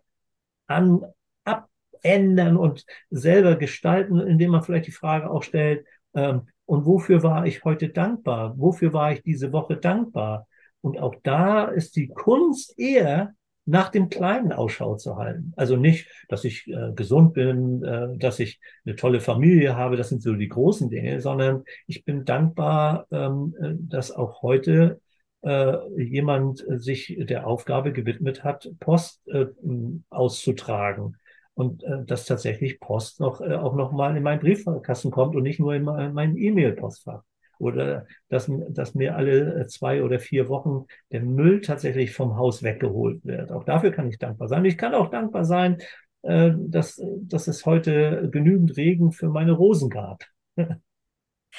[0.67, 1.01] an,
[1.43, 7.45] abändern und selber gestalten, indem man vielleicht die Frage auch stellt, ähm, und wofür war
[7.45, 8.53] ich heute dankbar?
[8.57, 10.47] Wofür war ich diese Woche dankbar?
[10.81, 13.33] Und auch da ist die Kunst eher,
[13.67, 15.53] nach dem Kleinen Ausschau zu halten.
[15.57, 20.09] Also nicht, dass ich äh, gesund bin, äh, dass ich eine tolle Familie habe, das
[20.09, 25.01] sind so die großen Dinge, sondern ich bin dankbar, ähm, äh, dass auch heute
[25.41, 29.47] äh, jemand sich der Aufgabe gewidmet hat, Post äh,
[30.09, 31.17] auszutragen.
[31.53, 35.43] Und äh, dass tatsächlich Post noch äh, auch noch mal in meinen Briefkasten kommt und
[35.43, 37.23] nicht nur in mein E-Mail-Postfach
[37.59, 43.25] oder dass, dass mir alle zwei oder vier Wochen der Müll tatsächlich vom Haus weggeholt
[43.25, 43.51] wird.
[43.51, 44.65] Auch dafür kann ich dankbar sein.
[44.65, 45.77] Ich kann auch dankbar sein,
[46.23, 50.23] äh, dass, dass es heute genügend Regen für meine Rosen gab.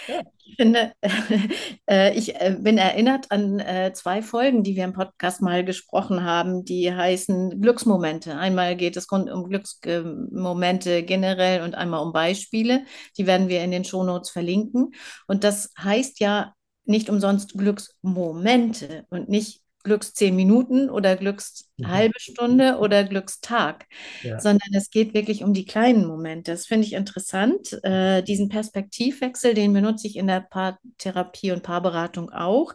[0.07, 0.93] Ich finde,
[1.91, 6.25] äh, ich äh, bin erinnert an äh, zwei Folgen, die wir im Podcast mal gesprochen
[6.25, 8.37] haben, die heißen Glücksmomente.
[8.37, 12.85] Einmal geht es um Glücksmomente generell und einmal um Beispiele.
[13.17, 14.93] Die werden wir in den Shownotes verlinken.
[15.27, 21.89] Und das heißt ja nicht umsonst Glücksmomente und nicht Glücks zehn Minuten oder Glücks mhm.
[21.89, 23.87] halbe Stunde oder Glückstag,
[24.23, 24.41] ja.
[24.41, 26.51] sondern es geht wirklich um die kleinen Momente.
[26.51, 27.79] Das finde ich interessant.
[27.85, 32.75] Äh, diesen Perspektivwechsel, den benutze ich in der Paartherapie und Paarberatung auch,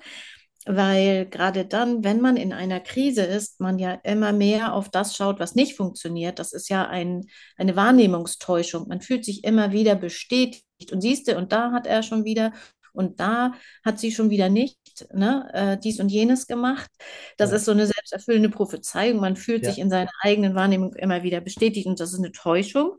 [0.65, 5.15] weil gerade dann, wenn man in einer Krise ist, man ja immer mehr auf das
[5.15, 6.39] schaut, was nicht funktioniert.
[6.39, 7.25] Das ist ja ein,
[7.57, 8.87] eine Wahrnehmungstäuschung.
[8.87, 12.53] Man fühlt sich immer wieder bestätigt und siehst du, und da hat er schon wieder
[12.93, 14.77] und da hat sie schon wieder nicht
[15.13, 16.89] ne, äh, dies und jenes gemacht.
[17.37, 19.19] Das Ja, ist so eine selbsterfüllende Prophezeiung.
[19.19, 19.79] Man fühlt sich ja.
[19.79, 22.97] in seiner eigenen Wahrnehmung immer wieder bestätigt und das ist eine Täuschung.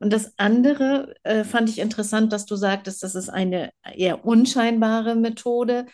[0.00, 5.14] Und das andere äh, fand ich interessant, dass du sagtest, das ist eine eher unscheinbare
[5.16, 5.86] Methode.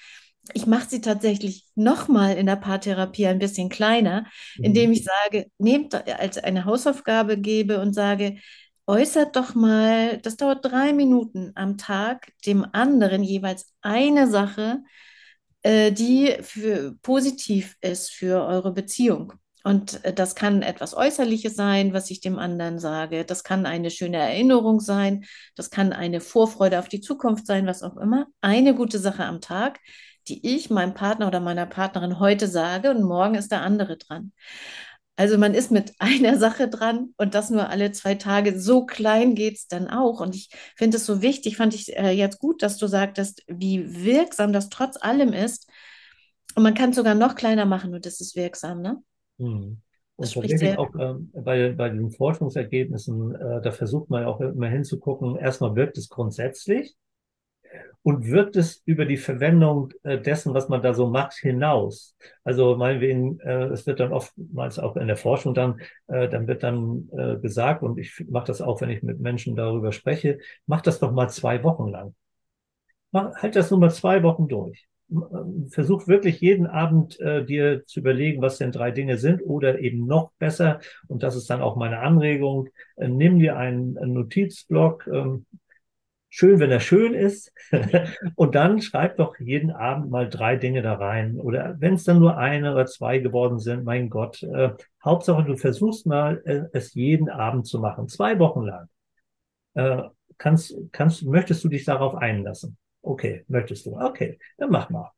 [0.55, 4.65] Ich mache sie tatsächlich nochmal in der Paartherapie ein bisschen kleiner, Mhm.
[4.65, 8.39] indem ich sage, nehmt als eine Hausaufgabe gebe und sage,
[8.87, 14.83] äußert doch mal, das dauert drei Minuten am Tag, dem anderen jeweils eine Sache,
[15.69, 19.35] äh, die für positiv ist für eure Beziehung.
[19.65, 23.27] Und äh, das kann etwas Äußerliches sein, was ich dem anderen sage.
[23.27, 25.27] Das kann eine schöne Erinnerung sein.
[25.57, 28.29] Das kann eine Vorfreude auf die Zukunft sein, was auch immer.
[28.41, 29.79] Eine gute Sache am Tag,
[30.29, 34.33] die ich meinem Partner oder meiner Partnerin heute sage und morgen ist der andere dran.
[35.19, 38.59] Also man ist mit einer Sache dran und das nur alle zwei Tage.
[38.59, 40.21] So klein geht es dann auch.
[40.21, 44.05] Und ich finde es so wichtig, fand ich äh, jetzt gut, dass du sagtest, wie
[44.05, 45.69] wirksam das trotz allem ist.
[46.55, 49.03] Und man kann es sogar noch kleiner machen und das ist wirksam, ne?
[49.39, 49.83] Mhm.
[50.17, 50.81] Das Und spricht tatsächlich sehr.
[50.81, 55.75] auch ähm, bei, bei den Forschungsergebnissen, äh, da versucht man ja auch immer hinzugucken, erstmal
[55.75, 56.97] wirkt es grundsätzlich
[58.03, 62.17] und wirkt es über die Verwendung äh, dessen, was man da so macht, hinaus.
[62.45, 66.63] Also meinetwegen, äh, es wird dann oftmals auch in der Forschung dann, äh, dann wird
[66.63, 67.09] dann
[67.43, 71.13] gesagt, und ich mache das auch, wenn ich mit Menschen darüber spreche, mach das doch
[71.13, 72.15] mal zwei Wochen lang.
[73.11, 74.87] Mach, halt das nur mal zwei Wochen durch.
[75.71, 80.07] Versuch wirklich jeden Abend äh, dir zu überlegen, was denn drei Dinge sind oder eben
[80.07, 80.81] noch besser.
[81.07, 82.69] Und das ist dann auch meine Anregung.
[82.97, 85.07] Äh, nimm dir einen, einen Notizblock.
[85.07, 85.47] Ähm,
[86.39, 87.53] schön, wenn er schön ist.
[88.37, 91.41] Und dann schreib doch jeden Abend mal drei Dinge da rein.
[91.41, 94.43] Oder wenn es dann nur eine oder zwei geworden sind, mein Gott.
[94.45, 94.71] Äh,
[95.05, 98.07] Hauptsache, du versuchst mal, äh, es jeden Abend zu machen.
[98.09, 98.89] Zwei Wochen lang.
[99.75, 100.03] Äh,
[100.39, 102.77] kannst, kannst, möchtest du dich darauf einlassen?
[103.03, 103.99] Okay, möchtest du?
[103.99, 105.11] Okay, dann mach mal.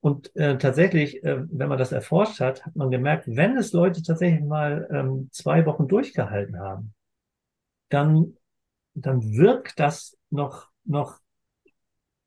[0.00, 4.02] Und äh, tatsächlich, äh, wenn man das erforscht hat, hat man gemerkt, wenn es Leute
[4.02, 6.92] tatsächlich mal ähm, zwei Wochen durchgehalten haben,
[7.88, 8.36] dann,
[8.94, 11.18] dann wirkt das noch, noch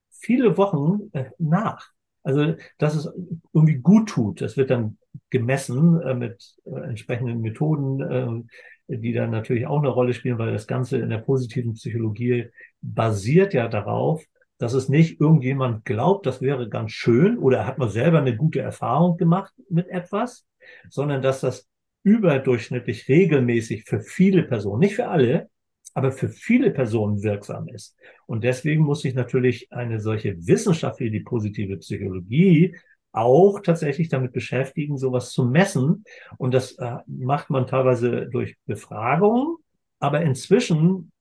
[0.10, 1.92] viele Wochen äh, nach.
[2.24, 3.10] Also, dass es
[3.52, 4.42] irgendwie gut tut.
[4.42, 4.98] Das wird dann
[5.30, 8.48] gemessen äh, mit äh, entsprechenden Methoden,
[8.88, 12.50] äh, die dann natürlich auch eine Rolle spielen, weil das Ganze in der positiven Psychologie
[12.82, 14.24] basiert ja darauf,
[14.58, 18.62] dass es nicht irgendjemand glaubt, das wäre ganz schön oder hat man selber eine gute
[18.62, 20.46] Erfahrung gemacht mit etwas,
[20.89, 21.68] sondern dass das
[22.04, 25.50] überdurchschnittlich regelmäßig für viele Personen, nicht für alle,
[25.93, 27.95] aber für viele Personen wirksam ist.
[28.25, 32.75] Und deswegen muss sich natürlich eine solche Wissenschaft wie die positive Psychologie
[33.12, 36.03] auch tatsächlich damit beschäftigen, sowas zu messen.
[36.38, 39.58] Und das äh, macht man teilweise durch Befragungen,
[39.99, 41.12] aber inzwischen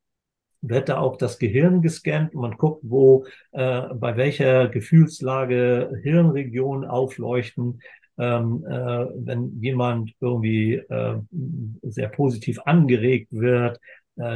[0.62, 6.88] wird da auch das Gehirn gescannt und man guckt, wo äh, bei welcher Gefühlslage Hirnregionen
[6.88, 7.80] aufleuchten.
[8.18, 11.18] Ähm, äh, wenn jemand irgendwie äh,
[11.82, 13.80] sehr positiv angeregt wird,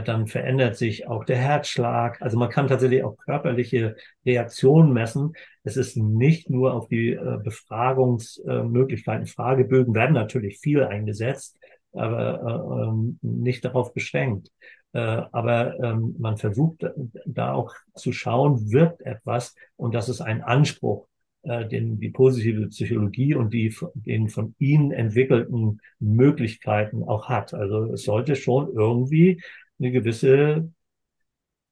[0.05, 2.21] dann verändert sich auch der Herzschlag.
[2.21, 5.35] Also man kann tatsächlich auch körperliche Reaktionen messen.
[5.63, 9.27] Es ist nicht nur auf die äh, Befragungsmöglichkeiten.
[9.27, 11.57] Fragebögen werden natürlich viel eingesetzt,
[11.93, 14.51] aber äh, ähm, nicht darauf beschränkt.
[14.93, 14.99] Äh,
[15.31, 16.87] aber ähm, man versucht
[17.27, 21.07] da auch zu schauen, wirkt etwas und das ist ein Anspruch,
[21.43, 27.53] äh, den die positive Psychologie und die den von ihnen entwickelten Möglichkeiten auch hat.
[27.53, 29.43] Also es sollte schon irgendwie
[29.79, 30.71] eine gewisse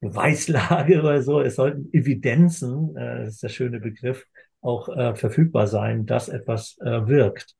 [0.00, 4.26] Beweislage oder so, es sollten Evidenzen, äh, das ist der schöne Begriff,
[4.60, 7.54] auch äh, verfügbar sein, dass etwas äh, wirkt.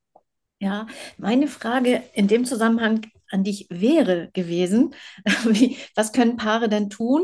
[0.61, 0.87] Ja,
[1.19, 4.95] meine Frage in dem Zusammenhang an dich wäre gewesen,
[5.45, 7.23] wie, was können Paare denn tun,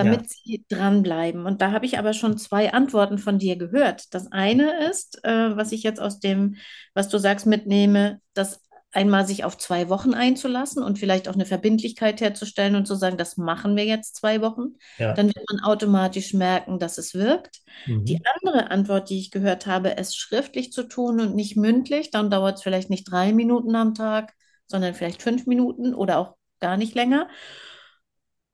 [0.00, 1.44] Ja, damit sie dranbleiben?
[1.44, 4.14] Und da habe ich aber schon zwei Antworten von dir gehört.
[4.14, 6.56] Das eine ist, äh, was ich jetzt aus dem,
[6.94, 11.44] was du sagst, mitnehme, dass einmal sich auf zwei Wochen einzulassen und vielleicht auch eine
[11.46, 14.74] Verbindlichkeit herzustellen und zu sagen, das machen wir jetzt zwei Wochen.
[14.98, 15.12] ja.
[15.14, 17.60] Dann wird man automatisch merken, dass es wirkt.
[18.06, 18.22] Die Mhm.
[18.42, 22.56] andere Antwort, die ich gehört habe, es schriftlich zu tun und nicht mündlich, dann dauert
[22.56, 24.34] es vielleicht nicht drei Minuten am Tag,
[24.66, 27.28] sondern vielleicht fünf Minuten oder auch gar nicht länger,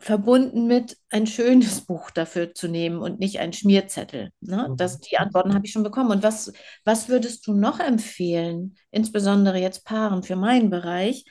[0.04, 4.30] verbunden mit ein schönes Buch dafür zu nehmen und nicht ein Schmierzettel.
[4.40, 4.72] Ne?
[4.76, 5.00] Das, Mhm.
[5.00, 6.10] die Antworten habe ich schon bekommen.
[6.10, 6.52] Und was,
[6.84, 11.24] was würdest du noch empfehlen, insbesondere jetzt Paaren für meinen Bereich?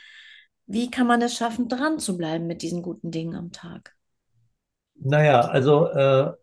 [0.66, 3.96] Wie kann man es schaffen, dran zu bleiben mit diesen guten Dingen am Tag?
[4.96, 6.34] Naja, also äh,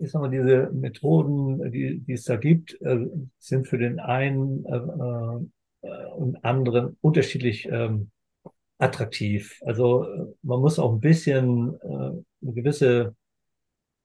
[0.00, 3.06] ich sag mal, diese Methoden, die, die es da gibt, äh,
[3.38, 8.10] sind für den einen äh, äh, und anderen unterschiedlich ähm,
[8.78, 9.60] attraktiv.
[9.64, 11.86] Also äh, man muss auch ein bisschen äh,
[12.42, 13.14] eine gewisse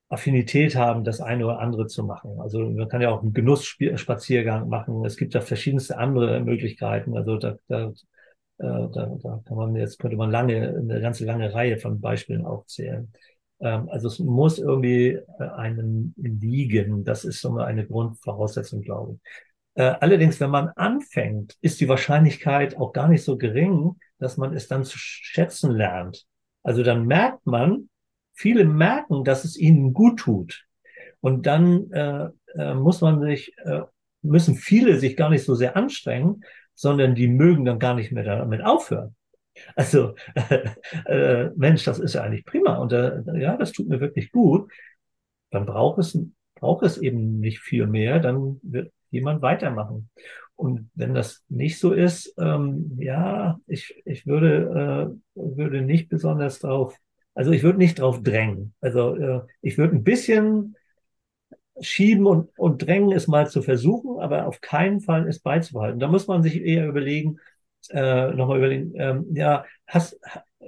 [0.09, 2.39] Affinität haben, das eine oder andere zu machen.
[2.39, 5.05] Also man kann ja auch einen Genussspaziergang machen.
[5.05, 7.15] Es gibt da verschiedenste andere Möglichkeiten.
[7.15, 7.93] Also da, da, äh,
[8.57, 13.11] da, da kann man jetzt könnte man lange eine ganze lange Reihe von Beispielen aufzählen.
[13.59, 17.03] Ähm, also es muss irgendwie äh, einem liegen.
[17.03, 19.19] Das ist so eine Grundvoraussetzung, glaube ich.
[19.75, 24.53] Äh, allerdings, wenn man anfängt, ist die Wahrscheinlichkeit auch gar nicht so gering, dass man
[24.53, 26.25] es dann zu schätzen lernt.
[26.63, 27.89] Also dann merkt man,
[28.33, 30.65] viele merken, dass es ihnen gut tut.
[31.21, 33.81] Und dann äh, äh, muss man sich, äh,
[34.21, 36.43] müssen viele sich gar nicht so sehr anstrengen,
[36.73, 39.15] sondern die mögen dann gar nicht mehr damit aufhören.
[39.75, 40.15] Also,
[41.05, 44.71] äh, Mensch, das ist ja eigentlich prima und äh, ja, das tut mir wirklich gut.
[45.51, 46.17] Dann braucht es,
[46.55, 50.09] braucht es eben nicht viel mehr, dann wird jemand weitermachen.
[50.59, 56.59] Und wenn das nicht so ist, ähm, ja, ich, ich würde, äh, würde nicht besonders
[56.59, 56.95] drauf
[57.35, 58.73] also ich würde nicht drauf drängen.
[58.81, 60.75] Also äh, ich würde ein bisschen
[61.81, 65.99] schieben und, und drängen, es mal zu versuchen, aber auf keinen Fall es beizubehalten.
[65.99, 67.39] Da muss man sich eher überlegen,
[67.89, 70.19] äh, nochmal überlegen, ähm, ja, hast,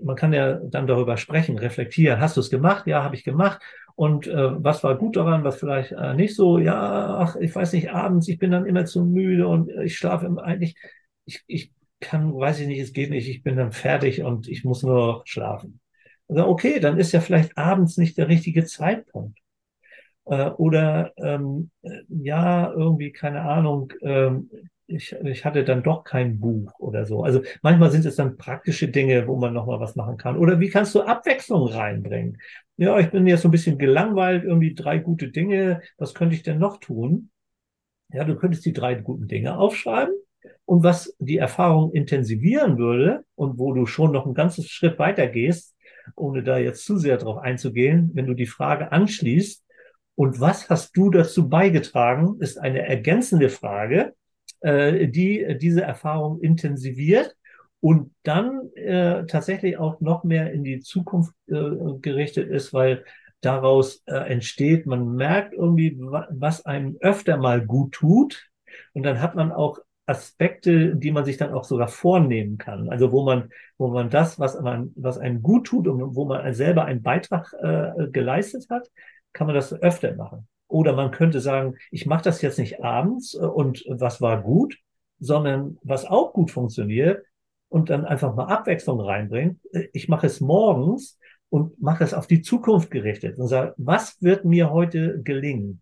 [0.02, 2.20] man kann ja dann darüber sprechen, reflektieren.
[2.22, 2.88] Hast du es gemacht?
[2.88, 3.62] Ja, habe ich gemacht.
[3.96, 6.58] Und äh, was war gut daran, was vielleicht äh, nicht so?
[6.60, 10.28] Ja, ach, ich weiß nicht, abends, ich bin dann immer zu müde und ich schlafe
[10.44, 10.76] eigentlich,
[11.26, 14.64] ich, ich kann, weiß ich nicht, es geht nicht, ich bin dann fertig und ich
[14.64, 15.80] muss nur schlafen.
[16.28, 19.38] Also okay, dann ist ja vielleicht abends nicht der richtige Zeitpunkt.
[20.26, 21.72] Äh, oder ähm,
[22.10, 24.50] ja, irgendwie, keine Ahnung, ähm,
[24.88, 27.24] ich, ich hatte dann doch kein Buch oder so.
[27.24, 30.38] Also manchmal sind es dann praktische Dinge, wo man nochmal was machen kann.
[30.38, 32.38] Oder wie kannst du Abwechslung reinbringen?
[32.82, 35.84] Ja, ich bin jetzt so ein bisschen gelangweilt, irgendwie drei gute Dinge.
[36.00, 37.30] Was könnte ich denn noch tun?
[38.12, 40.16] Ja, du könntest die drei guten Dinge aufschreiben.
[40.66, 45.28] Und was die Erfahrung intensivieren würde und wo du schon noch einen ganzen Schritt weiter
[45.28, 45.76] gehst,
[46.16, 49.64] ohne da jetzt zu sehr drauf einzugehen, wenn du die Frage anschließt,
[50.16, 54.16] und was hast du dazu beigetragen, ist eine ergänzende Frage,
[54.62, 57.36] äh, die diese Erfahrung intensiviert
[57.82, 63.04] und dann äh, tatsächlich auch noch mehr in die Zukunft äh, gerichtet ist, weil
[63.42, 68.48] daraus äh, entsteht, man merkt irgendwie, was einem öfter mal gut tut.
[68.94, 72.88] Und dann hat man auch Aspekte, die man sich dann auch sogar vornehmen kann.
[72.90, 76.54] Also wo man, wo man das, was man, was einem gut tut und wo man
[76.54, 78.90] selber einen Beitrag äh, geleistet hat,
[79.34, 80.48] kann man das öfter machen.
[80.68, 84.78] Oder man könnte sagen, ich mache das jetzt nicht abends und was war gut,
[85.20, 87.26] sondern was auch gut funktioniert
[87.72, 89.60] und dann einfach mal Abwechslung reinbringt.
[89.74, 91.18] Äh, ich mache es morgens
[91.50, 95.82] und mache es auf die Zukunft gerichtet und sage, was wird mir heute gelingen?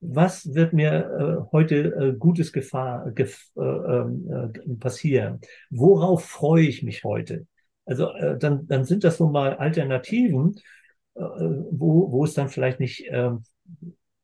[0.00, 5.40] was wird mir äh, heute äh, Gutes Gefahr, gef, äh, ähm, äh, passieren?
[5.68, 7.46] Worauf freue ich mich heute?
[7.84, 10.56] Also äh, dann, dann sind das nun mal Alternativen,
[11.14, 13.30] äh, wo, wo es dann vielleicht nicht, äh,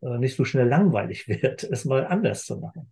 [0.02, 2.90] äh nicht so schnell langweilig wird, es mal anders zu machen.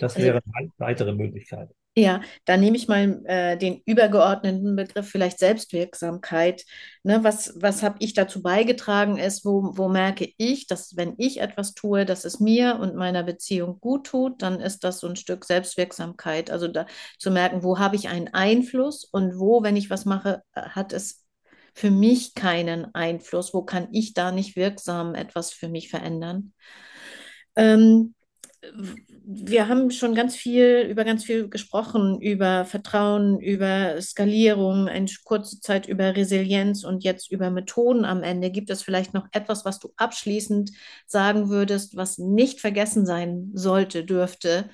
[0.00, 1.70] Das wäre eine weitere Möglichkeit.
[1.96, 6.64] Ja, dann nehme ich mal äh, den übergeordneten Begriff vielleicht Selbstwirksamkeit.
[7.04, 11.40] Ne, was was habe ich dazu beigetragen ist, wo, wo merke ich, dass wenn ich
[11.40, 15.14] etwas tue, dass es mir und meiner Beziehung gut tut, dann ist das so ein
[15.14, 16.50] Stück Selbstwirksamkeit.
[16.50, 16.86] Also da
[17.20, 20.92] zu merken, wo habe ich einen Einfluss und wo, wenn ich was mache, äh, hat
[20.92, 21.22] es
[21.74, 26.52] für mich keinen Einfluss, wo kann ich da nicht wirksam etwas für mich verändern.
[27.56, 28.14] Ähm,
[29.26, 35.60] wir haben schon ganz viel über ganz viel gesprochen, über Vertrauen, über Skalierung, eine kurze
[35.60, 38.50] Zeit über Resilienz und jetzt über Methoden am Ende.
[38.50, 40.70] Gibt es vielleicht noch etwas, was du abschließend
[41.06, 44.70] sagen würdest, was nicht vergessen sein sollte, dürfte,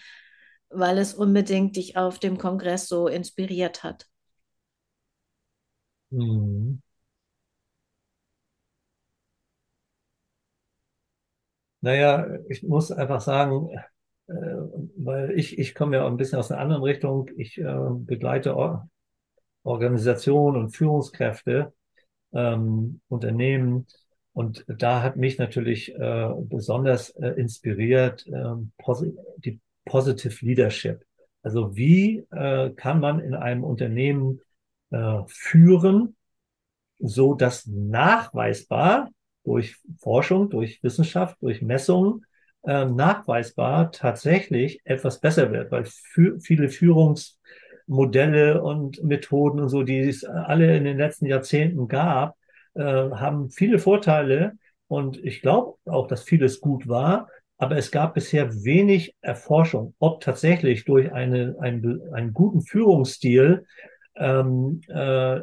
[0.71, 4.07] weil es unbedingt dich auf dem Kongress so inspiriert hat?
[6.13, 6.81] Hm.
[11.81, 13.71] Naja, ich muss einfach sagen,
[14.27, 14.33] äh,
[14.97, 17.31] weil ich, ich komme ja ein bisschen aus einer anderen Richtung.
[17.37, 18.89] Ich äh, begleite Or
[19.63, 21.73] Organisationen und Führungskräfte,
[22.33, 23.87] ähm, Unternehmen.
[24.33, 31.05] Und da hat mich natürlich äh, besonders äh, inspiriert äh, posi die Positive Leadership.
[31.43, 34.41] Also wie äh, kann man in einem Unternehmen
[34.91, 36.17] äh, führen,
[36.99, 39.11] so dass nachweisbar
[39.45, 42.25] durch Forschung, durch Wissenschaft, durch Messungen
[42.65, 50.01] äh, nachweisbar tatsächlich etwas besser wird, weil für, viele Führungsmodelle und Methoden und so, die
[50.01, 52.37] es alle in den letzten Jahrzehnten gab,
[52.75, 54.53] äh, haben viele Vorteile.
[54.89, 60.21] Und ich glaube auch, dass vieles gut war, aber es gab bisher wenig Erforschung, ob
[60.21, 63.67] tatsächlich durch eine, einen, einen guten Führungsstil
[64.17, 65.41] ähm, äh,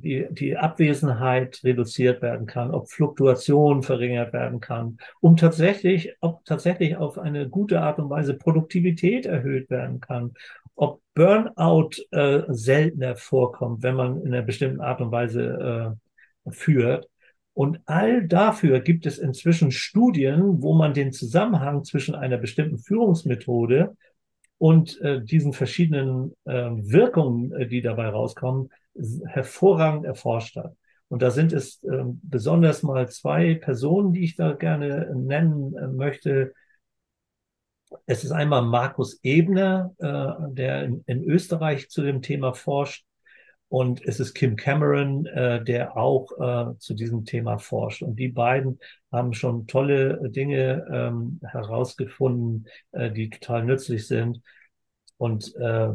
[0.00, 6.96] die, die Abwesenheit reduziert werden kann, ob Fluktuation verringert werden kann, um tatsächlich, ob tatsächlich
[6.96, 10.34] auf eine gute Art und Weise Produktivität erhöht werden kann,
[10.74, 15.96] ob Burnout äh, seltener vorkommt, wenn man in einer bestimmten Art und Weise
[16.46, 17.08] äh, führt.
[17.54, 23.96] Und all dafür gibt es inzwischen Studien, wo man den Zusammenhang zwischen einer bestimmten Führungsmethode
[24.58, 28.70] und äh, diesen verschiedenen äh, Wirkungen, äh, die dabei rauskommen,
[29.26, 30.74] hervorragend erforscht hat.
[31.08, 35.86] Und da sind es äh, besonders mal zwei Personen, die ich da gerne nennen äh,
[35.86, 36.52] möchte.
[38.06, 43.05] Es ist einmal Markus Ebner, äh, der in, in Österreich zu dem Thema forscht.
[43.68, 48.02] Und es ist Kim Cameron, äh, der auch äh, zu diesem Thema forscht.
[48.02, 48.78] Und die beiden
[49.10, 54.40] haben schon tolle Dinge ähm, herausgefunden, äh, die total nützlich sind.
[55.18, 55.88] Und äh,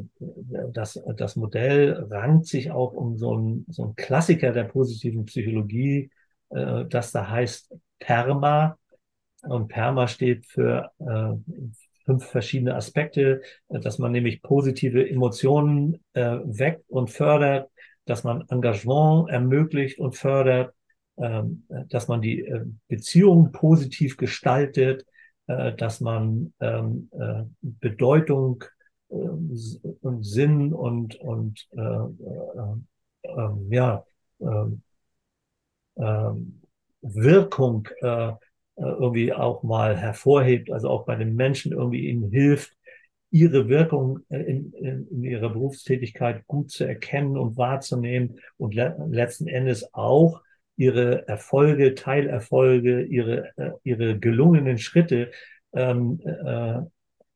[0.74, 6.12] das, das Modell rankt sich auch um so ein, so ein Klassiker der positiven Psychologie,
[6.50, 8.78] äh, das da heißt PERMA.
[9.44, 11.34] Und PERMA steht für äh,
[12.06, 17.70] fünf verschiedene Aspekte, äh, dass man nämlich positive Emotionen äh, weckt und fördert,
[18.06, 20.74] dass man Engagement ermöglicht und fördert,
[21.18, 21.44] äh,
[21.90, 25.06] dass man die äh, Beziehung positiv gestaltet,
[25.48, 28.64] äh, dass man ähm, äh, Bedeutung
[29.08, 32.78] und Sinn und, und äh, äh,
[33.24, 34.06] äh, ja,
[34.40, 34.82] ähm,
[35.98, 36.62] ähm,
[37.02, 38.32] Wirkung äh,
[38.82, 42.76] irgendwie auch mal hervorhebt, also auch bei den Menschen irgendwie ihnen hilft,
[43.32, 49.48] ihre Wirkung in, in, in ihrer Berufstätigkeit gut zu erkennen und wahrzunehmen und le letzten
[49.48, 50.42] Endes auch
[50.76, 55.32] ihre Erfolge, Teilerfolge, ihre, äh, ihre gelungenen Schritte
[55.74, 56.80] ähm, äh,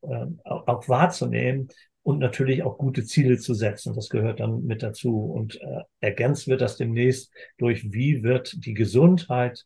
[0.01, 1.69] äh, auch wahrzunehmen
[2.03, 3.95] und natürlich auch gute Ziele zu setzen.
[3.95, 5.25] Das gehört dann mit dazu.
[5.25, 9.65] Und äh, ergänzt wird das demnächst durch, wie wird die Gesundheit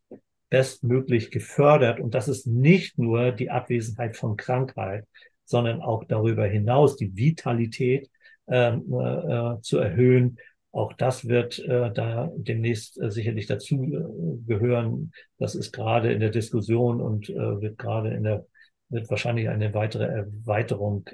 [0.49, 1.99] bestmöglich gefördert.
[1.99, 5.05] Und das ist nicht nur die Abwesenheit von Krankheit,
[5.45, 8.09] sondern auch darüber hinaus die Vitalität
[8.47, 10.37] ähm, äh, äh, zu erhöhen.
[10.71, 15.11] Auch das wird äh, da demnächst äh, sicherlich dazu äh, gehören.
[15.37, 18.45] Das ist gerade in der Diskussion und äh, wird gerade in der
[18.91, 21.07] wird wahrscheinlich eine weitere Erweiterung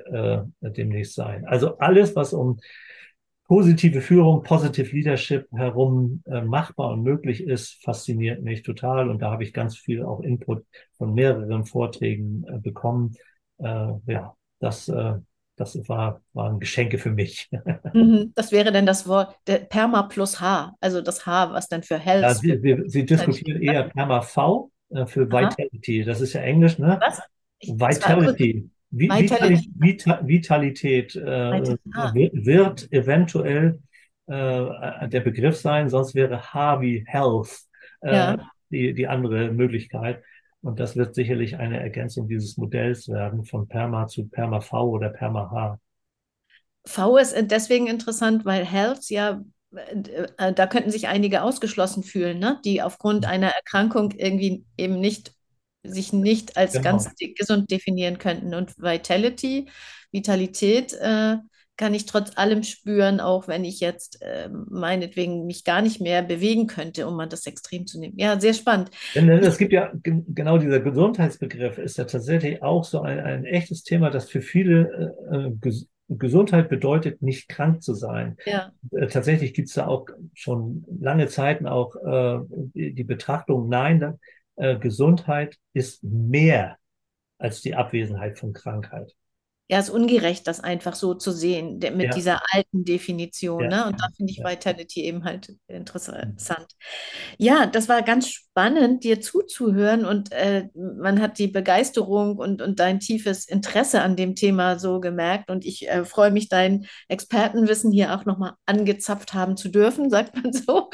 [0.62, 1.44] demnächst sein.
[1.44, 2.58] Also alles, was um
[3.48, 9.10] positive Führung, positive Leadership herum äh, machbar und möglich ist, fasziniert mich total.
[9.10, 10.66] Und da habe ich ganz viel auch Input
[10.98, 13.16] von mehreren Vorträgen äh, bekommen.
[13.60, 15.14] Äh, ja, das, äh,
[15.58, 17.50] das war, waren Geschenke für mich.
[17.94, 21.82] Mhm, das wäre dann das Wort der Perma plus H, also das H, was dann
[21.82, 22.24] für Health.
[22.24, 26.04] Ja, Sie, wir, Sie diskutieren eher Perma V äh, für Vitality.
[26.04, 27.00] Das ist ja Englisch, ne?
[27.02, 27.22] Was?
[27.62, 27.96] Vitality.
[27.96, 28.70] Vitality.
[28.98, 31.78] Vitalität äh,
[32.34, 33.80] wird eventuell
[34.28, 37.66] äh, der Begriff sein, sonst wäre H wie Health
[38.02, 38.50] äh, ja.
[38.70, 40.24] die, die andere Möglichkeit.
[40.62, 45.10] Und das wird sicherlich eine Ergänzung dieses Modells werden, von Perma zu Perma V oder
[45.10, 45.80] Perma H.
[46.88, 52.60] V ist deswegen interessant, weil Health ja, äh, da könnten sich einige ausgeschlossen fühlen, ne?
[52.64, 55.36] die aufgrund einer Erkrankung irgendwie eben nicht
[55.88, 56.84] sich nicht als genau.
[56.84, 58.54] ganz gesund definieren könnten.
[58.54, 59.68] Und Vitality,
[60.12, 61.38] Vitalität äh,
[61.78, 66.22] kann ich trotz allem spüren, auch wenn ich jetzt äh, meinetwegen mich gar nicht mehr
[66.22, 68.18] bewegen könnte, um mal das Extrem zu nehmen.
[68.18, 68.92] Ja, sehr spannend.
[69.14, 73.84] Denn es gibt ja genau dieser Gesundheitsbegriff ist ja tatsächlich auch so ein, ein echtes
[73.84, 78.38] Thema, das für viele äh, ges Gesundheit bedeutet, nicht krank zu sein.
[78.46, 78.72] Ja.
[78.92, 82.40] Äh, tatsächlich gibt es da auch schon lange Zeiten auch äh,
[82.76, 84.14] die, Betrachtung, nein, äh,
[84.58, 86.78] Gesundheit ist mehr
[87.38, 89.16] als die Abwesenheit von Krankheit.
[89.68, 92.12] Ja, es ist ungerecht, das einfach so zu sehen, mit ja.
[92.12, 93.64] dieser alten Definition.
[93.64, 93.86] Ja, ne?
[93.88, 94.48] Und da finde ich ja.
[94.48, 96.74] Vitality eben halt interessant.
[97.40, 102.80] Ja, das war ganz spannend, dir zuzuhören und äh, man hat die Begeisterung und, und
[102.80, 105.50] dein tiefes Interesse an dem Thema so gemerkt.
[105.50, 110.36] Und ich äh, freue mich, dein Expertenwissen hier auch nochmal angezapft haben zu dürfen, sagt
[110.36, 110.92] man so.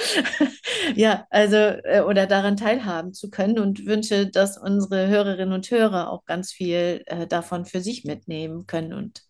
[0.95, 6.09] ja, also äh, oder daran teilhaben zu können und wünsche, dass unsere Hörerinnen und Hörer
[6.09, 8.93] auch ganz viel äh, davon für sich mitnehmen können.
[8.93, 9.23] Und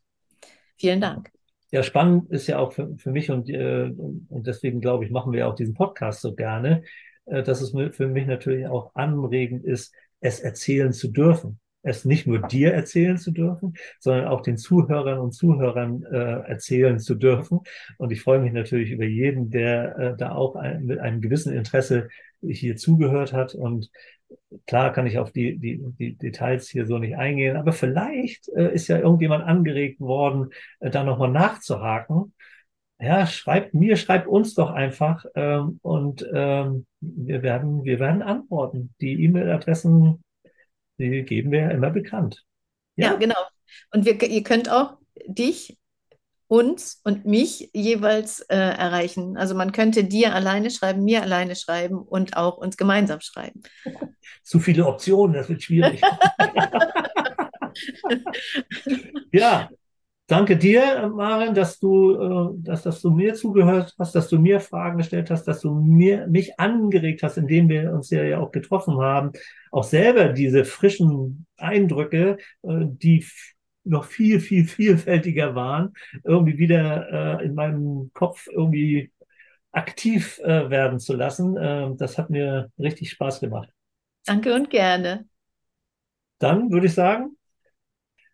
[0.77, 1.32] vielen Dank.
[1.71, 5.32] Ja, spannend ist ja auch für, für mich und, äh, und deswegen glaube ich, machen
[5.32, 6.84] wir auch diesen Podcast so gerne,
[7.25, 11.59] äh, dass es für mich natürlich auch anregend ist, es erzählen zu dürfen.
[11.84, 16.99] Es nicht nur dir erzählen zu dürfen, sondern auch den Zuhörern und Zuhörern äh, erzählen
[16.99, 17.61] zu dürfen.
[17.97, 21.53] Und ich freue mich natürlich über jeden, der äh, da auch ein, mit einem gewissen
[21.53, 22.09] Interesse
[22.41, 23.89] hier zugehört hat und
[24.67, 28.73] Klar kann ich auf die, die, die Details hier so nicht eingehen, aber vielleicht äh,
[28.73, 32.34] ist ja irgendjemand angeregt worden, äh, da nochmal nachzuhaken.
[32.99, 38.93] ja, schreibt mir, schreibt uns doch einfach ähm, und ähm, wir werden, wir werden antworten.
[39.01, 40.23] Die E-Mail-Adressen,
[40.97, 42.43] die geben wir ja immer bekannt.
[42.95, 43.39] Ja, Ja, genau.
[43.93, 45.77] Und wir, ihr könnt auch dich,
[46.52, 49.38] uns und mich jeweils äh, erreichen.
[49.38, 53.62] Also man könnte dir alleine schreiben, mir alleine schreiben und auch uns gemeinsam schreiben.
[54.43, 56.02] zu viele Optionen, das wird schwierig.
[59.32, 59.70] Ja,
[60.28, 64.60] danke dir, Maren, dass du, äh, dass, dass du mir zugehört hast, dass du mir
[64.60, 68.52] Fragen gestellt hast, dass du mir, mich angeregt hast, indem wir uns ja, ja auch
[68.52, 69.32] getroffen haben,
[69.72, 73.26] auch selber diese frischen Eindrücke, äh, die
[73.84, 79.11] noch viel, viel vielfältiger waren, irgendwie wieder äh, in meinem Kopf irgendwie
[79.71, 81.57] aktiv äh, werden zu lassen.
[81.57, 83.69] Äh, das hat mir richtig Spaß gemacht.
[84.25, 85.25] Danke und gerne.
[86.39, 87.38] Dann würde ich sagen,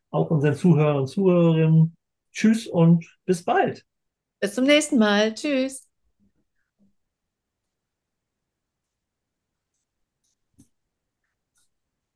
[0.10, 1.96] auch unseren Zuhörern und Zuhörerinnen,
[2.32, 3.86] tschüss und bis bald.
[4.40, 5.34] Bis zum nächsten Mal.
[5.34, 5.87] Tschüss.